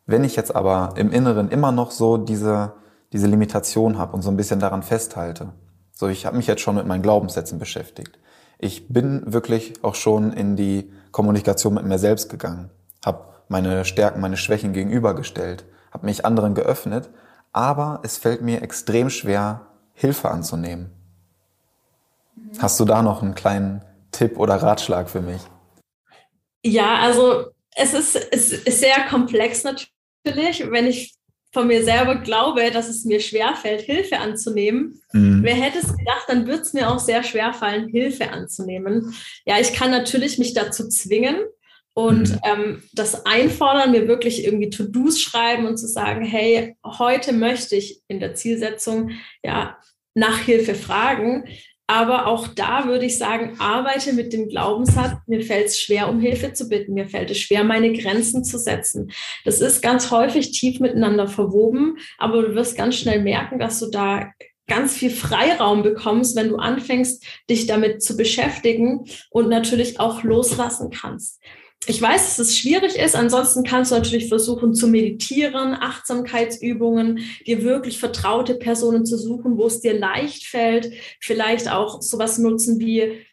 Wenn 0.05 0.23
ich 0.23 0.35
jetzt 0.35 0.55
aber 0.55 0.93
im 0.95 1.11
Inneren 1.11 1.49
immer 1.49 1.71
noch 1.71 1.91
so 1.91 2.17
diese, 2.17 2.73
diese 3.13 3.27
Limitation 3.27 3.97
habe 3.97 4.13
und 4.13 4.21
so 4.21 4.29
ein 4.29 4.37
bisschen 4.37 4.59
daran 4.59 4.83
festhalte, 4.83 5.53
so 5.93 6.07
ich 6.07 6.25
habe 6.25 6.37
mich 6.37 6.47
jetzt 6.47 6.61
schon 6.61 6.75
mit 6.75 6.87
meinen 6.87 7.03
Glaubenssätzen 7.03 7.59
beschäftigt. 7.59 8.19
Ich 8.57 8.89
bin 8.89 9.21
wirklich 9.31 9.83
auch 9.83 9.95
schon 9.95 10.33
in 10.33 10.55
die 10.55 10.91
Kommunikation 11.11 11.73
mit 11.73 11.85
mir 11.85 11.99
selbst 11.99 12.29
gegangen, 12.29 12.69
habe 13.05 13.25
meine 13.47 13.85
Stärken, 13.85 14.19
meine 14.19 14.37
Schwächen 14.37 14.73
gegenübergestellt, 14.73 15.65
habe 15.91 16.05
mich 16.05 16.25
anderen 16.25 16.55
geöffnet, 16.55 17.09
aber 17.51 18.01
es 18.03 18.17
fällt 18.17 18.41
mir 18.41 18.61
extrem 18.61 19.09
schwer, 19.09 19.67
Hilfe 19.93 20.29
anzunehmen. 20.29 20.91
Mhm. 22.35 22.51
Hast 22.59 22.79
du 22.79 22.85
da 22.85 23.01
noch 23.01 23.21
einen 23.21 23.35
kleinen 23.35 23.83
Tipp 24.11 24.37
oder 24.37 24.55
Ratschlag 24.55 25.09
für 25.09 25.21
mich? 25.21 25.41
Ja, 26.63 26.99
also 26.99 27.45
es 27.75 27.93
ist, 27.93 28.15
es 28.15 28.51
ist 28.51 28.79
sehr 28.79 29.05
komplex 29.09 29.63
natürlich. 29.63 30.69
Wenn 30.69 30.87
ich 30.87 31.15
von 31.51 31.67
mir 31.67 31.83
selber 31.83 32.15
glaube, 32.15 32.69
dass 32.71 32.89
es 32.89 33.05
mir 33.05 33.19
schwerfällt, 33.19 33.81
Hilfe 33.81 34.19
anzunehmen. 34.19 35.01
Mhm. 35.13 35.41
Wer 35.43 35.55
hätte 35.55 35.79
es 35.79 35.97
gedacht, 35.97 36.25
dann 36.27 36.45
wird 36.45 36.61
es 36.61 36.73
mir 36.73 36.91
auch 36.91 36.99
sehr 36.99 37.23
schwer 37.23 37.53
fallen, 37.53 37.89
Hilfe 37.89 38.31
anzunehmen. 38.31 39.15
Ja, 39.45 39.59
ich 39.59 39.73
kann 39.73 39.89
natürlich 39.89 40.37
mich 40.37 40.53
dazu 40.53 40.87
zwingen 40.87 41.37
und 41.99 42.29
mhm. 42.29 42.39
ähm, 42.45 42.83
das 42.93 43.25
einfordern, 43.25 43.91
mir 43.91 44.07
wirklich 44.07 44.45
irgendwie 44.45 44.69
To-Dos 44.69 45.19
schreiben 45.19 45.65
und 45.65 45.75
zu 45.75 45.85
sagen, 45.85 46.23
hey, 46.23 46.77
heute 46.85 47.33
möchte 47.33 47.75
ich 47.75 48.01
in 48.07 48.21
der 48.21 48.35
Zielsetzung 48.35 49.11
ja 49.43 49.77
nach 50.15 50.39
Hilfe 50.39 50.75
fragen. 50.75 51.43
Aber 51.87 52.27
auch 52.27 52.47
da 52.47 52.85
würde 52.85 53.05
ich 53.05 53.17
sagen, 53.17 53.57
arbeite 53.59 54.13
mit 54.13 54.31
dem 54.31 54.47
Glaubenssatz, 54.47 55.17
mir 55.27 55.41
fällt 55.41 55.67
es 55.67 55.81
schwer, 55.81 56.07
um 56.07 56.21
Hilfe 56.21 56.53
zu 56.53 56.69
bitten, 56.69 56.93
mir 56.93 57.07
fällt 57.09 57.31
es 57.31 57.39
schwer, 57.39 57.65
meine 57.65 57.91
Grenzen 57.91 58.45
zu 58.45 58.57
setzen. 58.57 59.11
Das 59.43 59.59
ist 59.59 59.81
ganz 59.81 60.09
häufig 60.09 60.51
tief 60.51 60.79
miteinander 60.79 61.27
verwoben, 61.27 61.97
aber 62.17 62.43
du 62.43 62.55
wirst 62.55 62.77
ganz 62.77 62.95
schnell 62.95 63.21
merken, 63.21 63.59
dass 63.59 63.79
du 63.79 63.87
da 63.89 64.31
ganz 64.67 64.93
viel 64.95 65.09
Freiraum 65.09 65.83
bekommst, 65.83 66.37
wenn 66.37 66.47
du 66.47 66.55
anfängst, 66.55 67.25
dich 67.49 67.67
damit 67.67 68.01
zu 68.01 68.15
beschäftigen 68.15 69.03
und 69.31 69.49
natürlich 69.49 69.99
auch 69.99 70.23
loslassen 70.23 70.91
kannst. 70.91 71.41
Ich 71.87 72.01
weiß, 72.01 72.27
dass 72.27 72.39
es 72.39 72.57
schwierig 72.57 72.97
ist. 72.97 73.15
Ansonsten 73.15 73.63
kannst 73.63 73.91
du 73.91 73.95
natürlich 73.95 74.27
versuchen 74.27 74.75
zu 74.75 74.87
meditieren, 74.87 75.73
Achtsamkeitsübungen, 75.73 77.19
dir 77.47 77.63
wirklich 77.63 77.99
vertraute 77.99 78.55
Personen 78.55 79.05
zu 79.05 79.17
suchen, 79.17 79.57
wo 79.57 79.67
es 79.67 79.79
dir 79.79 79.97
leicht 79.97 80.45
fällt. 80.45 80.91
Vielleicht 81.19 81.71
auch 81.71 82.01
sowas 82.01 82.37
nutzen 82.37 82.79
wie 82.79 83.25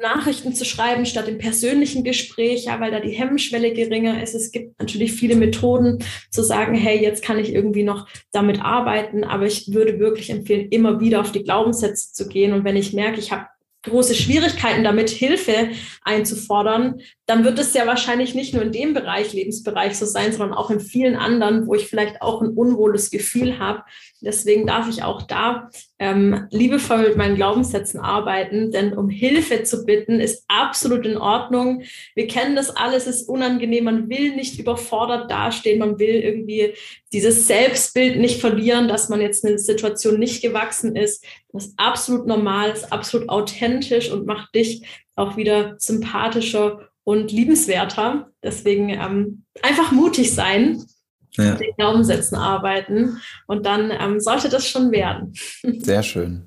Nachrichten 0.00 0.54
zu 0.54 0.64
schreiben 0.64 1.06
statt 1.06 1.26
im 1.28 1.38
persönlichen 1.38 2.04
Gespräch, 2.04 2.66
ja, 2.66 2.78
weil 2.78 2.92
da 2.92 3.00
die 3.00 3.10
Hemmschwelle 3.10 3.72
geringer 3.72 4.22
ist. 4.22 4.34
Es 4.34 4.52
gibt 4.52 4.78
natürlich 4.78 5.12
viele 5.12 5.34
Methoden 5.34 5.98
zu 6.30 6.44
sagen, 6.44 6.74
hey, 6.74 7.02
jetzt 7.02 7.24
kann 7.24 7.38
ich 7.38 7.52
irgendwie 7.52 7.82
noch 7.82 8.08
damit 8.30 8.60
arbeiten, 8.62 9.24
aber 9.24 9.46
ich 9.46 9.72
würde 9.72 9.98
wirklich 9.98 10.30
empfehlen, 10.30 10.68
immer 10.70 11.00
wieder 11.00 11.20
auf 11.20 11.32
die 11.32 11.42
Glaubenssätze 11.42 12.12
zu 12.12 12.28
gehen. 12.28 12.52
Und 12.52 12.64
wenn 12.64 12.76
ich 12.76 12.92
merke, 12.92 13.18
ich 13.18 13.32
habe 13.32 13.46
große 13.82 14.14
Schwierigkeiten 14.14 14.84
damit, 14.84 15.10
Hilfe 15.10 15.70
einzufordern, 16.02 17.00
dann 17.28 17.44
wird 17.44 17.58
es 17.58 17.74
ja 17.74 17.86
wahrscheinlich 17.86 18.34
nicht 18.34 18.54
nur 18.54 18.62
in 18.62 18.72
dem 18.72 18.94
Bereich, 18.94 19.34
Lebensbereich 19.34 19.98
so 19.98 20.06
sein, 20.06 20.32
sondern 20.32 20.56
auch 20.56 20.70
in 20.70 20.80
vielen 20.80 21.14
anderen, 21.14 21.66
wo 21.66 21.74
ich 21.74 21.86
vielleicht 21.86 22.22
auch 22.22 22.40
ein 22.40 22.54
unwohles 22.54 23.10
Gefühl 23.10 23.58
habe. 23.58 23.82
Deswegen 24.22 24.66
darf 24.66 24.88
ich 24.88 25.02
auch 25.02 25.20
da 25.20 25.68
ähm, 25.98 26.46
liebevoll 26.50 27.02
mit 27.02 27.18
meinen 27.18 27.36
Glaubenssätzen 27.36 28.00
arbeiten, 28.00 28.70
denn 28.70 28.96
um 28.96 29.10
Hilfe 29.10 29.62
zu 29.64 29.84
bitten 29.84 30.20
ist 30.20 30.46
absolut 30.48 31.04
in 31.04 31.18
Ordnung. 31.18 31.82
Wir 32.14 32.28
kennen 32.28 32.56
das 32.56 32.74
alles, 32.74 33.06
ist 33.06 33.28
unangenehm, 33.28 33.84
man 33.84 34.08
will 34.08 34.34
nicht 34.34 34.58
überfordert 34.58 35.30
dastehen, 35.30 35.80
man 35.80 35.98
will 35.98 36.14
irgendwie 36.14 36.72
dieses 37.12 37.46
Selbstbild 37.46 38.18
nicht 38.18 38.40
verlieren, 38.40 38.88
dass 38.88 39.10
man 39.10 39.20
jetzt 39.20 39.44
eine 39.44 39.58
Situation 39.58 40.18
nicht 40.18 40.40
gewachsen 40.40 40.96
ist. 40.96 41.22
Das 41.52 41.66
ist 41.66 41.74
absolut 41.78 42.26
normal, 42.26 42.70
ist 42.70 42.90
absolut 42.90 43.28
authentisch 43.28 44.10
und 44.10 44.24
macht 44.24 44.54
dich 44.54 44.82
auch 45.14 45.36
wieder 45.36 45.74
sympathischer 45.78 46.87
und 47.08 47.32
liebenswerter. 47.32 48.28
Deswegen 48.42 48.90
ähm, 48.90 49.44
einfach 49.62 49.92
mutig 49.92 50.34
sein, 50.34 50.84
ja. 51.30 51.52
mit 51.52 51.60
den 51.60 51.74
Glaubenssätzen 51.78 52.36
arbeiten 52.36 53.16
und 53.46 53.64
dann 53.64 53.90
ähm, 53.90 54.20
sollte 54.20 54.50
das 54.50 54.68
schon 54.68 54.92
werden. 54.92 55.32
Sehr 55.78 56.02
schön. 56.02 56.46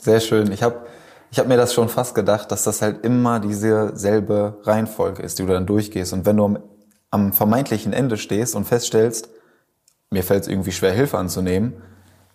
Sehr 0.00 0.20
schön. 0.20 0.50
Ich 0.52 0.62
habe 0.62 0.86
ich 1.30 1.38
hab 1.38 1.48
mir 1.48 1.58
das 1.58 1.74
schon 1.74 1.90
fast 1.90 2.14
gedacht, 2.14 2.50
dass 2.50 2.62
das 2.62 2.80
halt 2.80 3.04
immer 3.04 3.40
diese 3.40 3.94
selbe 3.94 4.58
Reihenfolge 4.62 5.22
ist, 5.22 5.38
die 5.38 5.42
du 5.42 5.52
dann 5.52 5.66
durchgehst. 5.66 6.14
Und 6.14 6.24
wenn 6.24 6.38
du 6.38 6.46
am, 6.46 6.58
am 7.10 7.32
vermeintlichen 7.34 7.92
Ende 7.92 8.16
stehst 8.16 8.56
und 8.56 8.64
feststellst, 8.64 9.28
mir 10.08 10.22
fällt 10.22 10.44
es 10.44 10.48
irgendwie 10.48 10.72
schwer, 10.72 10.92
Hilfe 10.92 11.18
anzunehmen, 11.18 11.74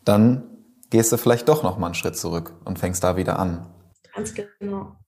dann 0.05 0.43
gehst 0.91 1.11
du 1.11 1.17
vielleicht 1.17 1.49
doch 1.49 1.63
noch 1.63 1.79
mal 1.79 1.87
einen 1.87 1.95
Schritt 1.95 2.15
zurück 2.15 2.53
und 2.63 2.77
fängst 2.77 3.03
da 3.03 3.17
wieder 3.17 3.39
an. 3.39 3.65
Ganz 4.13 4.35
genau. 4.35 4.99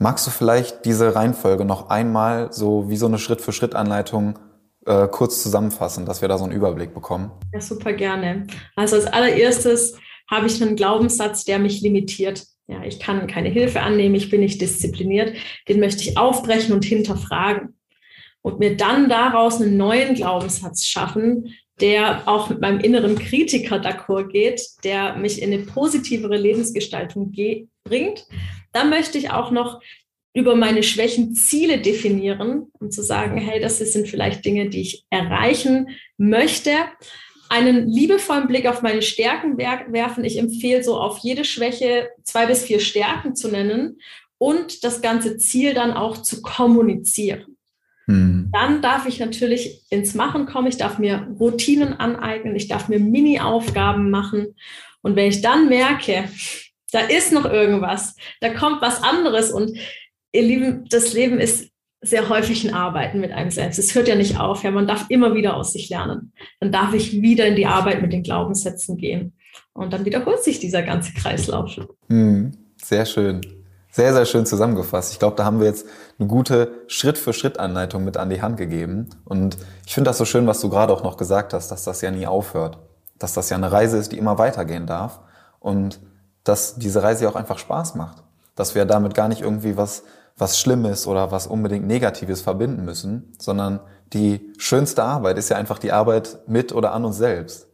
Magst 0.00 0.28
du 0.28 0.30
vielleicht 0.30 0.84
diese 0.84 1.16
Reihenfolge 1.16 1.64
noch 1.64 1.90
einmal 1.90 2.52
so 2.52 2.88
wie 2.88 2.96
so 2.96 3.06
eine 3.06 3.18
Schritt-für-Schritt-Anleitung 3.18 4.38
äh, 4.86 5.08
kurz 5.08 5.42
zusammenfassen, 5.42 6.06
dass 6.06 6.22
wir 6.22 6.28
da 6.28 6.38
so 6.38 6.44
einen 6.44 6.52
Überblick 6.52 6.94
bekommen? 6.94 7.32
Ja, 7.52 7.60
super 7.60 7.92
gerne. 7.92 8.46
Also 8.76 8.94
als 8.94 9.06
allererstes 9.06 9.96
habe 10.30 10.46
ich 10.46 10.62
einen 10.62 10.76
Glaubenssatz, 10.76 11.44
der 11.44 11.58
mich 11.58 11.80
limitiert. 11.80 12.44
Ja, 12.68 12.84
ich 12.84 13.00
kann 13.00 13.26
keine 13.26 13.48
Hilfe 13.48 13.80
annehmen, 13.80 14.14
ich 14.14 14.30
bin 14.30 14.40
nicht 14.40 14.60
diszipliniert. 14.60 15.36
Den 15.68 15.80
möchte 15.80 16.02
ich 16.02 16.16
aufbrechen 16.16 16.72
und 16.72 16.84
hinterfragen. 16.84 17.74
Und 18.42 18.60
mir 18.60 18.76
dann 18.76 19.08
daraus 19.08 19.60
einen 19.60 19.76
neuen 19.76 20.14
Glaubenssatz 20.14 20.86
schaffen, 20.86 21.54
der 21.80 22.28
auch 22.28 22.50
mit 22.50 22.60
meinem 22.60 22.78
inneren 22.78 23.18
Kritiker 23.18 23.80
d'accord 23.80 24.28
geht, 24.28 24.62
der 24.84 25.16
mich 25.16 25.42
in 25.42 25.52
eine 25.52 25.64
positivere 25.64 26.36
Lebensgestaltung 26.36 27.32
bringt 27.82 28.26
dann 28.78 28.90
möchte 28.90 29.18
ich 29.18 29.30
auch 29.30 29.50
noch 29.50 29.80
über 30.34 30.54
meine 30.54 30.84
Schwächen 30.84 31.34
Ziele 31.34 31.80
definieren, 31.80 32.68
um 32.78 32.92
zu 32.92 33.02
sagen, 33.02 33.38
hey, 33.38 33.60
das 33.60 33.78
sind 33.78 34.06
vielleicht 34.06 34.44
Dinge, 34.44 34.68
die 34.68 34.82
ich 34.82 35.04
erreichen 35.10 35.88
möchte. 36.16 36.70
Einen 37.48 37.88
liebevollen 37.88 38.46
Blick 38.46 38.66
auf 38.66 38.82
meine 38.82 39.02
Stärken 39.02 39.58
werfen. 39.58 40.22
Ich 40.22 40.38
empfehle 40.38 40.84
so 40.84 40.96
auf 40.96 41.18
jede 41.18 41.44
Schwäche 41.44 42.10
zwei 42.22 42.46
bis 42.46 42.62
vier 42.62 42.78
Stärken 42.78 43.34
zu 43.34 43.48
nennen 43.48 43.98
und 44.36 44.84
das 44.84 45.02
ganze 45.02 45.38
Ziel 45.38 45.74
dann 45.74 45.92
auch 45.92 46.18
zu 46.18 46.40
kommunizieren. 46.40 47.56
Hm. 48.06 48.50
Dann 48.52 48.80
darf 48.80 49.08
ich 49.08 49.18
natürlich 49.18 49.82
ins 49.90 50.14
Machen 50.14 50.46
kommen. 50.46 50.68
Ich 50.68 50.76
darf 50.76 51.00
mir 51.00 51.26
Routinen 51.40 51.94
aneignen. 51.94 52.54
Ich 52.54 52.68
darf 52.68 52.88
mir 52.88 53.00
Mini-Aufgaben 53.00 54.10
machen. 54.10 54.54
Und 55.02 55.16
wenn 55.16 55.28
ich 55.28 55.40
dann 55.40 55.68
merke, 55.68 56.28
da 56.92 57.00
ist 57.00 57.32
noch 57.32 57.44
irgendwas, 57.44 58.16
da 58.40 58.52
kommt 58.52 58.82
was 58.82 59.02
anderes 59.02 59.50
und 59.50 59.76
ihr 60.32 60.42
Lieben, 60.42 60.84
das 60.90 61.12
Leben 61.12 61.38
ist 61.38 61.70
sehr 62.00 62.28
häufig 62.28 62.64
ein 62.64 62.74
Arbeiten 62.74 63.20
mit 63.20 63.32
einem 63.32 63.50
selbst. 63.50 63.78
Es 63.78 63.94
hört 63.94 64.08
ja 64.08 64.14
nicht 64.14 64.38
auf. 64.38 64.62
Ja, 64.62 64.70
man 64.70 64.86
darf 64.86 65.06
immer 65.08 65.34
wieder 65.34 65.56
aus 65.56 65.72
sich 65.72 65.88
lernen. 65.88 66.32
Dann 66.60 66.70
darf 66.70 66.94
ich 66.94 67.20
wieder 67.20 67.46
in 67.46 67.56
die 67.56 67.66
Arbeit 67.66 68.02
mit 68.02 68.12
den 68.12 68.22
Glaubenssätzen 68.22 68.96
gehen. 68.96 69.32
Und 69.72 69.92
dann 69.92 70.04
wiederholt 70.04 70.42
sich 70.42 70.60
dieser 70.60 70.82
ganze 70.82 71.12
Kreislauf. 71.12 71.76
Hm, 72.08 72.52
sehr 72.80 73.04
schön. 73.04 73.40
Sehr, 73.90 74.12
sehr 74.12 74.26
schön 74.26 74.46
zusammengefasst. 74.46 75.12
Ich 75.12 75.18
glaube, 75.18 75.36
da 75.36 75.44
haben 75.44 75.58
wir 75.58 75.66
jetzt 75.66 75.86
eine 76.18 76.28
gute 76.28 76.84
Schritt-für-Schritt-Anleitung 76.86 78.04
mit 78.04 78.16
an 78.16 78.30
die 78.30 78.42
Hand 78.42 78.58
gegeben. 78.58 79.08
Und 79.24 79.56
ich 79.86 79.94
finde 79.94 80.10
das 80.10 80.18
so 80.18 80.24
schön, 80.24 80.46
was 80.46 80.60
du 80.60 80.68
gerade 80.68 80.92
auch 80.92 81.02
noch 81.02 81.16
gesagt 81.16 81.52
hast, 81.52 81.70
dass 81.70 81.84
das 81.84 82.00
ja 82.00 82.10
nie 82.10 82.26
aufhört. 82.26 82.78
Dass 83.18 83.32
das 83.32 83.50
ja 83.50 83.56
eine 83.56 83.72
Reise 83.72 83.98
ist, 83.98 84.12
die 84.12 84.18
immer 84.18 84.38
weitergehen 84.38 84.86
darf. 84.86 85.20
Und 85.58 85.98
dass 86.44 86.76
diese 86.76 87.02
Reise 87.02 87.28
auch 87.28 87.36
einfach 87.36 87.58
Spaß 87.58 87.94
macht. 87.94 88.22
Dass 88.54 88.74
wir 88.74 88.84
damit 88.84 89.14
gar 89.14 89.28
nicht 89.28 89.42
irgendwie 89.42 89.76
was, 89.76 90.04
was 90.36 90.58
Schlimmes 90.58 91.06
oder 91.06 91.30
was 91.30 91.46
unbedingt 91.46 91.86
Negatives 91.86 92.40
verbinden 92.40 92.84
müssen, 92.84 93.32
sondern 93.38 93.80
die 94.12 94.52
schönste 94.58 95.02
Arbeit 95.02 95.38
ist 95.38 95.50
ja 95.50 95.56
einfach 95.56 95.78
die 95.78 95.92
Arbeit 95.92 96.38
mit 96.46 96.72
oder 96.72 96.92
an 96.92 97.04
uns 97.04 97.18
selbst. 97.18 97.68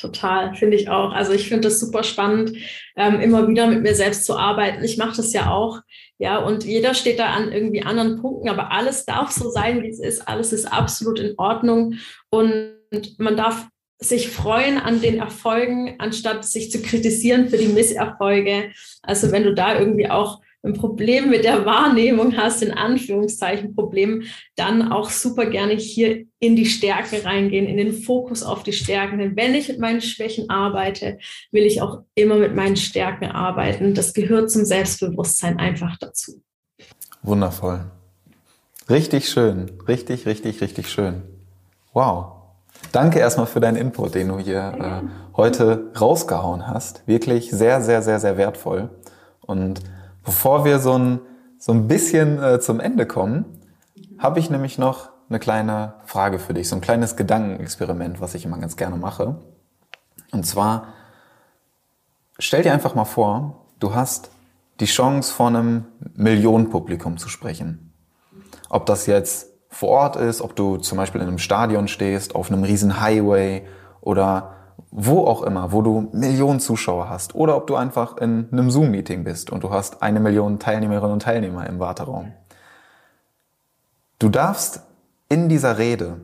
Total, 0.00 0.54
finde 0.54 0.78
ich 0.78 0.88
auch. 0.88 1.12
Also 1.12 1.32
ich 1.32 1.48
finde 1.48 1.68
das 1.68 1.78
super 1.78 2.02
spannend, 2.02 2.56
ähm, 2.96 3.20
immer 3.20 3.46
wieder 3.48 3.66
mit 3.66 3.82
mir 3.82 3.94
selbst 3.94 4.24
zu 4.24 4.34
arbeiten. 4.34 4.82
Ich 4.82 4.96
mache 4.96 5.16
das 5.18 5.32
ja 5.34 5.50
auch, 5.50 5.80
ja, 6.16 6.38
und 6.38 6.64
jeder 6.64 6.94
steht 6.94 7.18
da 7.18 7.26
an 7.26 7.52
irgendwie 7.52 7.82
anderen 7.82 8.20
Punkten, 8.20 8.48
aber 8.48 8.72
alles 8.72 9.04
darf 9.04 9.30
so 9.30 9.50
sein, 9.50 9.82
wie 9.82 9.90
es 9.90 10.00
ist. 10.00 10.26
Alles 10.26 10.54
ist 10.54 10.72
absolut 10.72 11.18
in 11.18 11.34
Ordnung 11.36 11.96
und 12.30 12.78
man 13.18 13.36
darf 13.36 13.66
sich 14.00 14.30
freuen 14.30 14.78
an 14.78 15.00
den 15.00 15.18
Erfolgen, 15.18 15.96
anstatt 15.98 16.44
sich 16.44 16.70
zu 16.70 16.80
kritisieren 16.80 17.48
für 17.48 17.58
die 17.58 17.68
Misserfolge. 17.68 18.70
Also 19.02 19.30
wenn 19.30 19.44
du 19.44 19.54
da 19.54 19.78
irgendwie 19.78 20.08
auch 20.08 20.40
ein 20.62 20.74
Problem 20.74 21.30
mit 21.30 21.44
der 21.44 21.64
Wahrnehmung 21.64 22.36
hast, 22.36 22.62
in 22.62 22.72
Anführungszeichen 22.72 23.74
Problem, 23.74 24.24
dann 24.56 24.92
auch 24.92 25.08
super 25.08 25.46
gerne 25.46 25.74
hier 25.74 26.26
in 26.38 26.54
die 26.54 26.66
Stärke 26.66 27.24
reingehen, 27.24 27.66
in 27.66 27.78
den 27.78 27.92
Fokus 27.92 28.42
auf 28.42 28.62
die 28.62 28.72
Stärken. 28.72 29.18
Denn 29.18 29.36
wenn 29.36 29.54
ich 29.54 29.68
mit 29.68 29.78
meinen 29.78 30.02
Schwächen 30.02 30.50
arbeite, 30.50 31.18
will 31.50 31.64
ich 31.64 31.80
auch 31.80 32.02
immer 32.14 32.36
mit 32.36 32.54
meinen 32.54 32.76
Stärken 32.76 33.26
arbeiten. 33.26 33.94
Das 33.94 34.12
gehört 34.12 34.50
zum 34.50 34.64
Selbstbewusstsein 34.64 35.58
einfach 35.58 35.96
dazu. 35.98 36.42
Wundervoll. 37.22 37.90
Richtig 38.88 39.28
schön. 39.28 39.70
Richtig, 39.88 40.26
richtig, 40.26 40.60
richtig 40.60 40.90
schön. 40.90 41.22
Wow. 41.92 42.39
Danke 42.92 43.18
erstmal 43.18 43.46
für 43.46 43.60
deinen 43.60 43.76
Input, 43.76 44.14
den 44.14 44.28
du 44.28 44.38
hier 44.38 45.02
äh, 45.04 45.36
heute 45.36 45.90
rausgehauen 45.98 46.66
hast. 46.66 47.06
Wirklich 47.06 47.50
sehr, 47.50 47.82
sehr, 47.82 48.02
sehr, 48.02 48.18
sehr 48.18 48.36
wertvoll. 48.36 48.90
Und 49.40 49.80
bevor 50.24 50.64
wir 50.64 50.78
so 50.78 50.98
ein, 50.98 51.20
so 51.58 51.72
ein 51.72 51.86
bisschen 51.88 52.42
äh, 52.42 52.60
zum 52.60 52.80
Ende 52.80 53.06
kommen, 53.06 53.44
habe 54.18 54.38
ich 54.40 54.50
nämlich 54.50 54.78
noch 54.78 55.10
eine 55.28 55.38
kleine 55.38 55.94
Frage 56.04 56.38
für 56.38 56.54
dich, 56.54 56.68
so 56.68 56.74
ein 56.74 56.80
kleines 56.80 57.16
Gedankenexperiment, 57.16 58.20
was 58.20 58.34
ich 58.34 58.44
immer 58.44 58.58
ganz 58.58 58.76
gerne 58.76 58.96
mache. 58.96 59.36
Und 60.32 60.44
zwar, 60.44 60.88
stell 62.38 62.62
dir 62.62 62.72
einfach 62.72 62.94
mal 62.94 63.04
vor, 63.04 63.66
du 63.78 63.94
hast 63.94 64.30
die 64.80 64.86
Chance, 64.86 65.32
vor 65.32 65.48
einem 65.48 65.84
Millionenpublikum 66.14 67.18
zu 67.18 67.28
sprechen. 67.28 67.92
Ob 68.68 68.86
das 68.86 69.06
jetzt 69.06 69.49
vor 69.70 69.88
Ort 69.88 70.16
ist, 70.16 70.42
ob 70.42 70.56
du 70.56 70.76
zum 70.76 70.98
Beispiel 70.98 71.20
in 71.20 71.28
einem 71.28 71.38
Stadion 71.38 71.88
stehst, 71.88 72.34
auf 72.34 72.50
einem 72.50 72.64
riesen 72.64 73.00
Highway 73.00 73.66
oder 74.00 74.54
wo 74.90 75.24
auch 75.24 75.42
immer, 75.42 75.72
wo 75.72 75.82
du 75.82 76.10
Millionen 76.12 76.58
Zuschauer 76.58 77.08
hast 77.08 77.34
oder 77.34 77.56
ob 77.56 77.68
du 77.68 77.76
einfach 77.76 78.16
in 78.16 78.48
einem 78.50 78.70
Zoom-Meeting 78.70 79.22
bist 79.22 79.50
und 79.50 79.62
du 79.62 79.70
hast 79.70 80.02
eine 80.02 80.18
Million 80.18 80.58
Teilnehmerinnen 80.58 81.12
und 81.12 81.22
Teilnehmer 81.22 81.66
im 81.68 81.78
Warteraum. 81.78 82.32
Du 84.18 84.28
darfst 84.28 84.82
in 85.28 85.48
dieser 85.48 85.78
Rede 85.78 86.20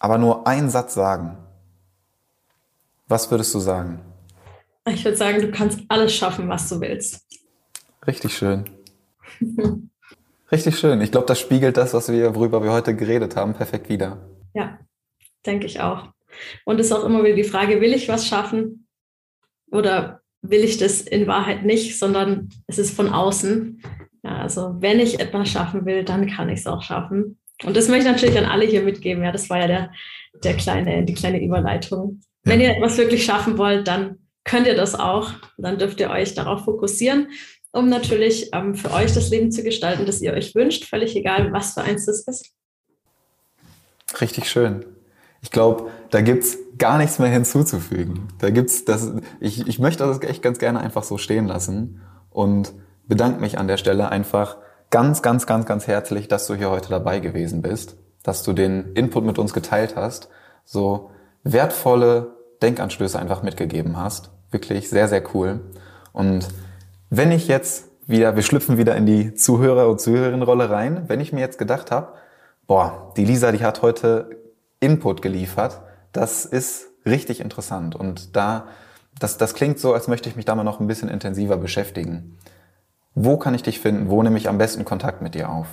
aber 0.00 0.18
nur 0.18 0.46
einen 0.48 0.68
Satz 0.68 0.94
sagen. 0.94 1.36
Was 3.06 3.30
würdest 3.30 3.54
du 3.54 3.60
sagen? 3.60 4.00
Ich 4.88 5.04
würde 5.04 5.16
sagen, 5.16 5.40
du 5.40 5.50
kannst 5.52 5.80
alles 5.88 6.12
schaffen, 6.12 6.48
was 6.48 6.68
du 6.68 6.80
willst. 6.80 7.24
Richtig 8.04 8.36
schön. 8.36 8.68
Richtig 10.52 10.78
schön. 10.78 11.00
Ich 11.00 11.10
glaube, 11.10 11.26
das 11.26 11.40
spiegelt 11.40 11.78
das, 11.78 11.94
was 11.94 12.12
wir, 12.12 12.34
worüber 12.34 12.62
wir 12.62 12.72
heute 12.72 12.94
geredet 12.94 13.36
haben, 13.36 13.54
perfekt 13.54 13.88
wieder. 13.88 14.28
Ja, 14.52 14.78
denke 15.46 15.66
ich 15.66 15.80
auch. 15.80 16.08
Und 16.66 16.78
es 16.78 16.86
ist 16.86 16.92
auch 16.92 17.04
immer 17.04 17.24
wieder 17.24 17.36
die 17.36 17.44
Frage, 17.44 17.80
will 17.80 17.94
ich 17.94 18.08
was 18.08 18.26
schaffen 18.26 18.86
oder 19.70 20.20
will 20.42 20.62
ich 20.62 20.76
das 20.76 21.00
in 21.00 21.26
Wahrheit 21.26 21.64
nicht, 21.64 21.98
sondern 21.98 22.50
es 22.66 22.78
ist 22.78 22.94
von 22.94 23.08
außen. 23.08 23.82
Ja, 24.24 24.38
also 24.38 24.76
wenn 24.80 25.00
ich 25.00 25.20
etwas 25.20 25.48
schaffen 25.48 25.86
will, 25.86 26.04
dann 26.04 26.28
kann 26.28 26.50
ich 26.50 26.60
es 26.60 26.66
auch 26.66 26.82
schaffen. 26.82 27.38
Und 27.64 27.76
das 27.76 27.88
möchte 27.88 28.06
ich 28.06 28.12
natürlich 28.12 28.38
an 28.38 28.44
alle 28.44 28.66
hier 28.66 28.82
mitgeben. 28.82 29.24
Ja, 29.24 29.32
das 29.32 29.48
war 29.48 29.58
ja 29.58 29.66
der, 29.66 29.92
der 30.44 30.54
kleine, 30.54 31.04
die 31.04 31.14
kleine 31.14 31.42
Überleitung. 31.42 32.20
Wenn 32.44 32.60
ihr 32.60 32.76
etwas 32.76 32.98
wirklich 32.98 33.24
schaffen 33.24 33.56
wollt, 33.56 33.88
dann 33.88 34.18
könnt 34.44 34.66
ihr 34.66 34.74
das 34.74 34.94
auch. 34.94 35.30
Dann 35.56 35.78
dürft 35.78 36.00
ihr 36.00 36.10
euch 36.10 36.34
darauf 36.34 36.64
fokussieren, 36.64 37.28
um 37.72 37.88
natürlich 37.88 38.50
ähm, 38.52 38.74
für 38.74 38.92
euch 38.92 39.12
das 39.12 39.30
Leben 39.30 39.50
zu 39.50 39.62
gestalten, 39.62 40.06
das 40.06 40.20
ihr 40.20 40.32
euch 40.32 40.54
wünscht, 40.54 40.84
völlig 40.84 41.16
egal, 41.16 41.52
was 41.52 41.72
für 41.74 41.82
eins 41.82 42.06
das 42.06 42.20
ist. 42.20 42.52
Richtig 44.20 44.48
schön. 44.50 44.84
Ich 45.40 45.50
glaube, 45.50 45.90
da 46.10 46.20
gibt 46.20 46.44
es 46.44 46.58
gar 46.78 46.98
nichts 46.98 47.18
mehr 47.18 47.30
hinzuzufügen. 47.30 48.28
Da 48.38 48.50
gibt's 48.50 48.84
das, 48.84 49.12
ich, 49.40 49.66
ich 49.66 49.78
möchte 49.78 50.06
das 50.06 50.22
echt 50.22 50.42
ganz 50.42 50.58
gerne 50.58 50.80
einfach 50.80 51.02
so 51.02 51.18
stehen 51.18 51.46
lassen 51.48 52.00
und 52.30 52.72
bedanke 53.08 53.40
mich 53.40 53.58
an 53.58 53.66
der 53.66 53.78
Stelle 53.78 54.08
einfach 54.10 54.58
ganz, 54.90 55.22
ganz, 55.22 55.46
ganz, 55.46 55.66
ganz 55.66 55.86
herzlich, 55.86 56.28
dass 56.28 56.46
du 56.46 56.54
hier 56.54 56.70
heute 56.70 56.90
dabei 56.90 57.18
gewesen 57.18 57.62
bist, 57.62 57.96
dass 58.22 58.42
du 58.42 58.52
den 58.52 58.92
Input 58.92 59.24
mit 59.24 59.38
uns 59.38 59.52
geteilt 59.52 59.96
hast, 59.96 60.28
so 60.64 61.10
wertvolle 61.42 62.36
Denkanstöße 62.60 63.18
einfach 63.18 63.42
mitgegeben 63.42 63.96
hast. 63.96 64.30
Wirklich 64.50 64.88
sehr, 64.90 65.08
sehr 65.08 65.22
cool. 65.34 65.60
Und 66.12 66.46
wenn 67.14 67.30
ich 67.30 67.46
jetzt 67.46 67.90
wieder, 68.06 68.36
wir 68.36 68.42
schlüpfen 68.42 68.78
wieder 68.78 68.96
in 68.96 69.04
die 69.04 69.34
Zuhörer- 69.34 69.90
und 69.90 70.00
Zuhörerinnenrolle 70.00 70.70
rein, 70.70 71.04
wenn 71.08 71.20
ich 71.20 71.30
mir 71.30 71.40
jetzt 71.40 71.58
gedacht 71.58 71.90
habe, 71.90 72.14
boah, 72.66 73.12
die 73.18 73.26
Lisa, 73.26 73.52
die 73.52 73.62
hat 73.62 73.82
heute 73.82 74.30
Input 74.80 75.20
geliefert, 75.20 75.82
das 76.12 76.46
ist 76.46 76.86
richtig 77.04 77.40
interessant. 77.40 77.94
Und 77.94 78.34
da, 78.34 78.66
das, 79.20 79.36
das 79.36 79.52
klingt 79.52 79.78
so, 79.78 79.92
als 79.92 80.08
möchte 80.08 80.30
ich 80.30 80.36
mich 80.36 80.46
da 80.46 80.54
mal 80.54 80.64
noch 80.64 80.80
ein 80.80 80.86
bisschen 80.86 81.10
intensiver 81.10 81.58
beschäftigen. 81.58 82.38
Wo 83.14 83.36
kann 83.36 83.54
ich 83.54 83.62
dich 83.62 83.78
finden? 83.78 84.08
Wo 84.08 84.22
nehme 84.22 84.38
ich 84.38 84.48
am 84.48 84.56
besten 84.56 84.86
Kontakt 84.86 85.20
mit 85.20 85.34
dir 85.34 85.50
auf? 85.50 85.66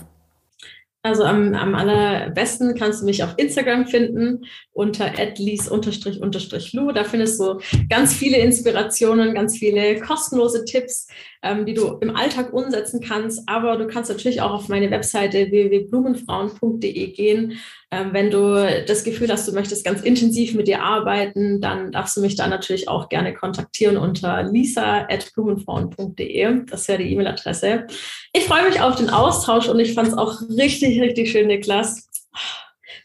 Also 1.01 1.23
am, 1.23 1.53
am 1.53 1.75
allerbesten 1.75 2.75
kannst 2.75 3.01
du 3.01 3.05
mich 3.05 3.23
auf 3.23 3.35
Instagram 3.37 3.87
finden 3.87 4.43
unter 4.73 5.05
adlies-lu. 5.05 6.91
Da 6.91 7.03
findest 7.05 7.39
du 7.39 7.61
ganz 7.89 8.13
viele 8.13 8.37
Inspirationen, 8.37 9.33
ganz 9.33 9.57
viele 9.57 10.01
kostenlose 10.01 10.65
Tipps, 10.65 11.07
ähm, 11.41 11.65
die 11.65 11.73
du 11.73 11.97
im 12.01 12.15
Alltag 12.15 12.53
umsetzen 12.53 13.01
kannst. 13.01 13.41
Aber 13.47 13.77
du 13.77 13.87
kannst 13.87 14.09
natürlich 14.09 14.41
auch 14.41 14.51
auf 14.51 14.67
meine 14.67 14.91
Webseite 14.91 15.49
www.blumenfrauen.de 15.51 17.11
gehen. 17.11 17.59
Ähm, 17.91 18.09
wenn 18.11 18.29
du 18.29 18.83
das 18.85 19.03
Gefühl 19.03 19.29
hast, 19.29 19.47
du 19.47 19.53
möchtest 19.53 19.83
ganz 19.85 20.01
intensiv 20.01 20.53
mit 20.53 20.67
dir 20.67 20.83
arbeiten, 20.83 21.61
dann 21.61 21.91
darfst 21.91 22.15
du 22.17 22.21
mich 22.21 22.35
da 22.35 22.47
natürlich 22.47 22.89
auch 22.89 23.09
gerne 23.09 23.33
kontaktieren 23.33 23.97
unter 23.97 24.43
lisa.blumenfrauen.de. 24.43 26.65
Das 26.65 26.87
wäre 26.87 27.03
die 27.03 27.11
E-Mail-Adresse. 27.13 27.87
Ich 28.33 28.45
freue 28.45 28.67
mich 28.67 28.81
auf 28.81 28.95
den 28.95 29.09
Austausch 29.09 29.69
und 29.69 29.79
ich 29.79 29.93
fand 29.93 30.09
es 30.09 30.17
auch 30.17 30.41
richtig, 30.49 30.99
richtig 31.01 31.31
schön, 31.31 31.47
Niklas. 31.47 32.09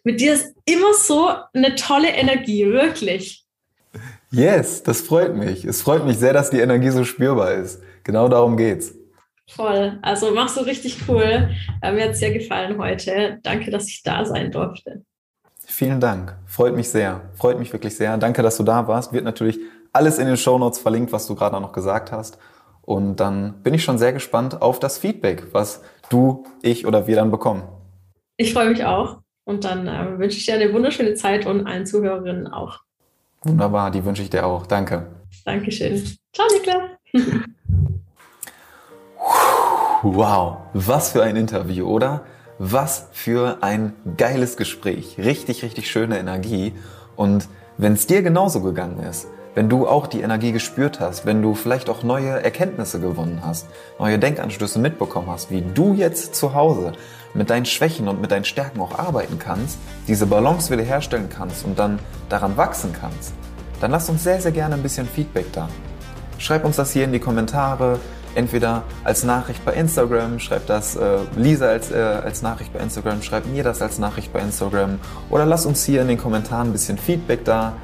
Mit 0.03 0.21
dir 0.21 0.35
ist 0.35 0.53
immer 0.67 0.93
so 0.95 1.31
eine 1.55 1.77
tolle 1.77 2.09
Energie, 2.09 2.67
wirklich. 2.67 3.44
Yes, 4.31 4.83
das 4.83 5.01
freut 5.01 5.37
mich. 5.37 5.65
Es 5.65 5.83
freut 5.83 6.05
mich 6.05 6.19
sehr, 6.19 6.33
dass 6.33 6.51
die 6.51 6.61
Energie 6.61 6.91
so 6.91 7.05
spürbar 7.05 7.53
ist. 7.53 7.81
Genau 8.03 8.29
darum 8.29 8.57
geht's. 8.57 8.95
Voll. 9.49 9.99
Also 10.03 10.33
machst 10.33 10.57
du 10.57 10.63
richtig 10.63 10.99
cool. 11.09 11.51
Äh, 11.83 11.93
mir 11.93 12.05
hat 12.05 12.11
es 12.13 12.19
sehr 12.19 12.33
gefallen 12.33 12.79
heute. 12.79 13.39
Danke, 13.43 13.71
dass 13.71 13.89
ich 13.89 14.03
da 14.03 14.25
sein 14.25 14.51
durfte. 14.51 15.03
Vielen 15.67 16.01
Dank. 16.01 16.37
Freut 16.47 16.75
mich 16.75 16.89
sehr. 16.89 17.21
Freut 17.35 17.59
mich 17.59 17.73
wirklich 17.73 17.97
sehr. 17.97 18.17
Danke, 18.17 18.43
dass 18.43 18.57
du 18.57 18.63
da 18.63 18.87
warst. 18.89 19.13
Wird 19.13 19.25
natürlich 19.25 19.59
alles 19.93 20.19
in 20.19 20.27
den 20.27 20.37
Show 20.37 20.59
Notes 20.59 20.79
verlinkt, 20.79 21.13
was 21.13 21.27
du 21.27 21.35
gerade 21.35 21.61
noch 21.61 21.73
gesagt 21.73 22.13
hast. 22.13 22.39
Und 22.83 23.17
dann 23.17 23.63
bin 23.63 23.73
ich 23.75 23.85
schon 23.85 23.99
sehr 23.99 24.13
gespannt 24.13 24.61
auf 24.61 24.79
das 24.79 24.99
Feedback, 24.99 25.47
was 25.53 25.83
du, 26.11 26.45
ich 26.63 26.87
oder 26.87 27.07
wir 27.07 27.17
dann 27.17 27.31
bekommen. 27.31 27.63
Ich 28.37 28.53
freue 28.53 28.71
mich 28.71 28.85
auch. 28.85 29.21
Und 29.45 29.65
dann 29.65 29.87
äh, 29.87 30.19
wünsche 30.19 30.39
ich 30.39 30.47
dir 30.47 30.55
eine 30.55 30.73
wunderschöne 30.73 31.15
Zeit 31.15 31.47
und 31.47 31.67
allen 31.67 31.87
Zuhörerinnen 31.87 32.47
auch. 32.47 32.81
Wunderbar, 33.45 33.91
die 33.91 34.05
wünsche 34.05 34.23
ich 34.23 34.31
dir 34.31 34.47
auch. 34.47 34.67
Danke. 34.67 35.07
Dankeschön. 35.45 36.03
Ciao, 36.33 36.47
Niklas. 36.53 36.83
wow, 40.03 40.57
was 40.73 41.13
für 41.13 41.23
ein 41.23 41.37
Interview, 41.37 41.87
oder? 41.87 42.25
Was 42.59 43.09
für 43.13 43.59
ein 43.61 43.93
geiles 44.17 44.57
Gespräch. 44.57 45.17
Richtig, 45.19 45.63
richtig 45.63 45.91
schöne 45.91 46.19
Energie. 46.19 46.73
Und 47.17 47.49
wenn 47.77 47.93
es 47.93 48.07
dir 48.07 48.23
genauso 48.23 48.63
gegangen 48.63 49.01
ist, 49.01 49.27
wenn 49.55 49.69
du 49.69 49.87
auch 49.87 50.07
die 50.07 50.21
Energie 50.21 50.53
gespürt 50.53 50.99
hast, 50.99 51.27
wenn 51.27 51.41
du 51.43 51.55
vielleicht 51.55 51.89
auch 51.89 52.03
neue 52.03 52.43
Erkenntnisse 52.43 52.99
gewonnen 52.99 53.41
hast, 53.45 53.69
neue 53.99 54.19
Denkanstöße 54.19 54.79
mitbekommen 54.79 55.29
hast, 55.29 55.51
wie 55.51 55.63
du 55.63 55.95
jetzt 55.95 56.35
zu 56.35 56.55
Hause 56.55 56.93
mit 57.35 57.51
deinen 57.51 57.67
Schwächen 57.67 58.09
und 58.09 58.21
mit 58.21 58.31
deinen 58.31 58.45
Stärken 58.45 58.81
auch 58.81 58.99
arbeiten 58.99 59.39
kannst, 59.39 59.79
diese 60.09 60.27
Balance 60.27 60.73
wieder 60.73 60.85
herstellen 60.85 61.29
kannst 61.29 61.65
und 61.65 61.79
dann 61.79 61.99
daran 62.29 62.57
wachsen 62.57 62.93
kannst, 62.99 63.35
dann 63.81 63.91
lass 63.91 64.09
uns 64.09 64.23
sehr, 64.23 64.41
sehr 64.41 64.53
gerne 64.53 64.77
ein 64.77 64.83
bisschen 64.83 65.07
Feedback 65.07 65.53
da. 65.53 65.69
Schreib 66.39 66.65
uns 66.65 66.77
das 66.77 66.93
hier 66.93 67.05
in 67.05 67.13
die 67.13 67.21
Kommentare, 67.21 67.99
entweder 68.35 68.83
als 69.05 69.25
Nachricht 69.25 69.65
bei 69.65 69.75
Instagram, 69.75 70.39
schreib 70.39 70.67
das 70.67 70.97
äh, 70.97 71.19
Lisa 71.37 71.67
als, 71.67 71.91
äh, 71.91 71.97
als 71.97 72.43
Nachricht 72.43 72.73
bei 72.73 72.81
Instagram, 72.81 73.23
schreib 73.23 73.47
mir 73.47 73.63
das 73.63 73.81
als 73.83 73.99
Nachricht 73.99 74.33
bei 74.33 74.41
Instagram 74.41 74.99
oder 75.31 75.47
lass 75.47 75.67
uns 75.67 75.85
hier 75.85 76.03
in 76.03 76.09
den 76.09 76.19
Kommentaren 76.19 76.69
ein 76.69 76.73
bisschen 76.73 76.99
Feedback 76.99 77.45
da. 77.45 77.75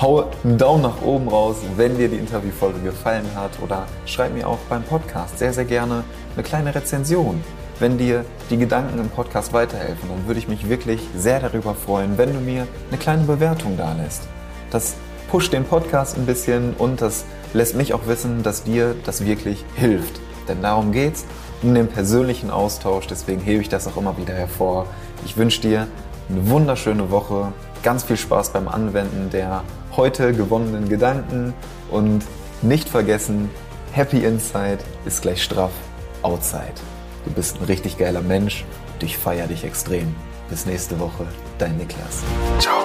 Hau 0.00 0.28
einen 0.42 0.58
Daumen 0.58 0.82
nach 0.82 1.02
oben 1.02 1.28
raus, 1.28 1.56
wenn 1.76 1.96
dir 1.96 2.08
die 2.08 2.16
Interviewfolge 2.16 2.80
gefallen 2.80 3.26
hat 3.36 3.52
oder 3.62 3.86
schreib 4.06 4.34
mir 4.34 4.48
auch 4.48 4.58
beim 4.68 4.82
Podcast 4.82 5.38
sehr, 5.38 5.52
sehr 5.52 5.64
gerne 5.64 6.02
eine 6.34 6.42
kleine 6.42 6.74
Rezension. 6.74 7.40
Wenn 7.80 7.98
dir 7.98 8.24
die 8.50 8.56
Gedanken 8.56 8.98
im 9.00 9.08
Podcast 9.08 9.52
weiterhelfen, 9.52 10.08
dann 10.08 10.26
würde 10.26 10.38
ich 10.38 10.46
mich 10.46 10.68
wirklich 10.68 11.00
sehr 11.16 11.40
darüber 11.40 11.74
freuen, 11.74 12.16
wenn 12.16 12.32
du 12.32 12.38
mir 12.38 12.68
eine 12.90 12.98
kleine 12.98 13.24
Bewertung 13.24 13.76
da 13.76 13.94
lässt. 13.94 14.22
Das 14.70 14.94
pusht 15.28 15.52
den 15.52 15.64
Podcast 15.64 16.16
ein 16.16 16.26
bisschen 16.26 16.74
und 16.74 17.00
das 17.00 17.24
lässt 17.52 17.74
mich 17.74 17.92
auch 17.92 18.06
wissen, 18.06 18.44
dass 18.44 18.62
dir 18.62 18.94
das 19.04 19.26
wirklich 19.26 19.64
hilft. 19.74 20.20
Denn 20.46 20.62
darum 20.62 20.92
geht's, 20.92 21.24
um 21.62 21.74
den 21.74 21.88
persönlichen 21.88 22.50
Austausch. 22.50 23.08
Deswegen 23.08 23.40
hebe 23.40 23.62
ich 23.62 23.68
das 23.68 23.88
auch 23.88 23.96
immer 23.96 24.16
wieder 24.18 24.34
hervor. 24.34 24.86
Ich 25.24 25.36
wünsche 25.36 25.60
dir 25.60 25.88
eine 26.28 26.48
wunderschöne 26.48 27.10
Woche, 27.10 27.52
ganz 27.82 28.04
viel 28.04 28.16
Spaß 28.16 28.50
beim 28.50 28.68
Anwenden 28.68 29.30
der 29.30 29.64
heute 29.96 30.32
gewonnenen 30.32 30.88
Gedanken 30.88 31.54
und 31.90 32.24
nicht 32.62 32.88
vergessen, 32.88 33.50
Happy 33.92 34.24
Inside 34.24 34.78
ist 35.04 35.22
gleich 35.22 35.42
straff 35.42 35.72
Outside. 36.22 36.93
Du 37.24 37.30
bist 37.32 37.60
ein 37.60 37.64
richtig 37.64 37.98
geiler 37.98 38.22
Mensch 38.22 38.64
ich 39.04 39.18
feiere 39.18 39.46
dich 39.46 39.64
extrem. 39.64 40.14
Bis 40.48 40.66
nächste 40.66 40.98
Woche, 40.98 41.26
dein 41.58 41.76
Niklas. 41.76 42.22
Ciao. 42.58 42.84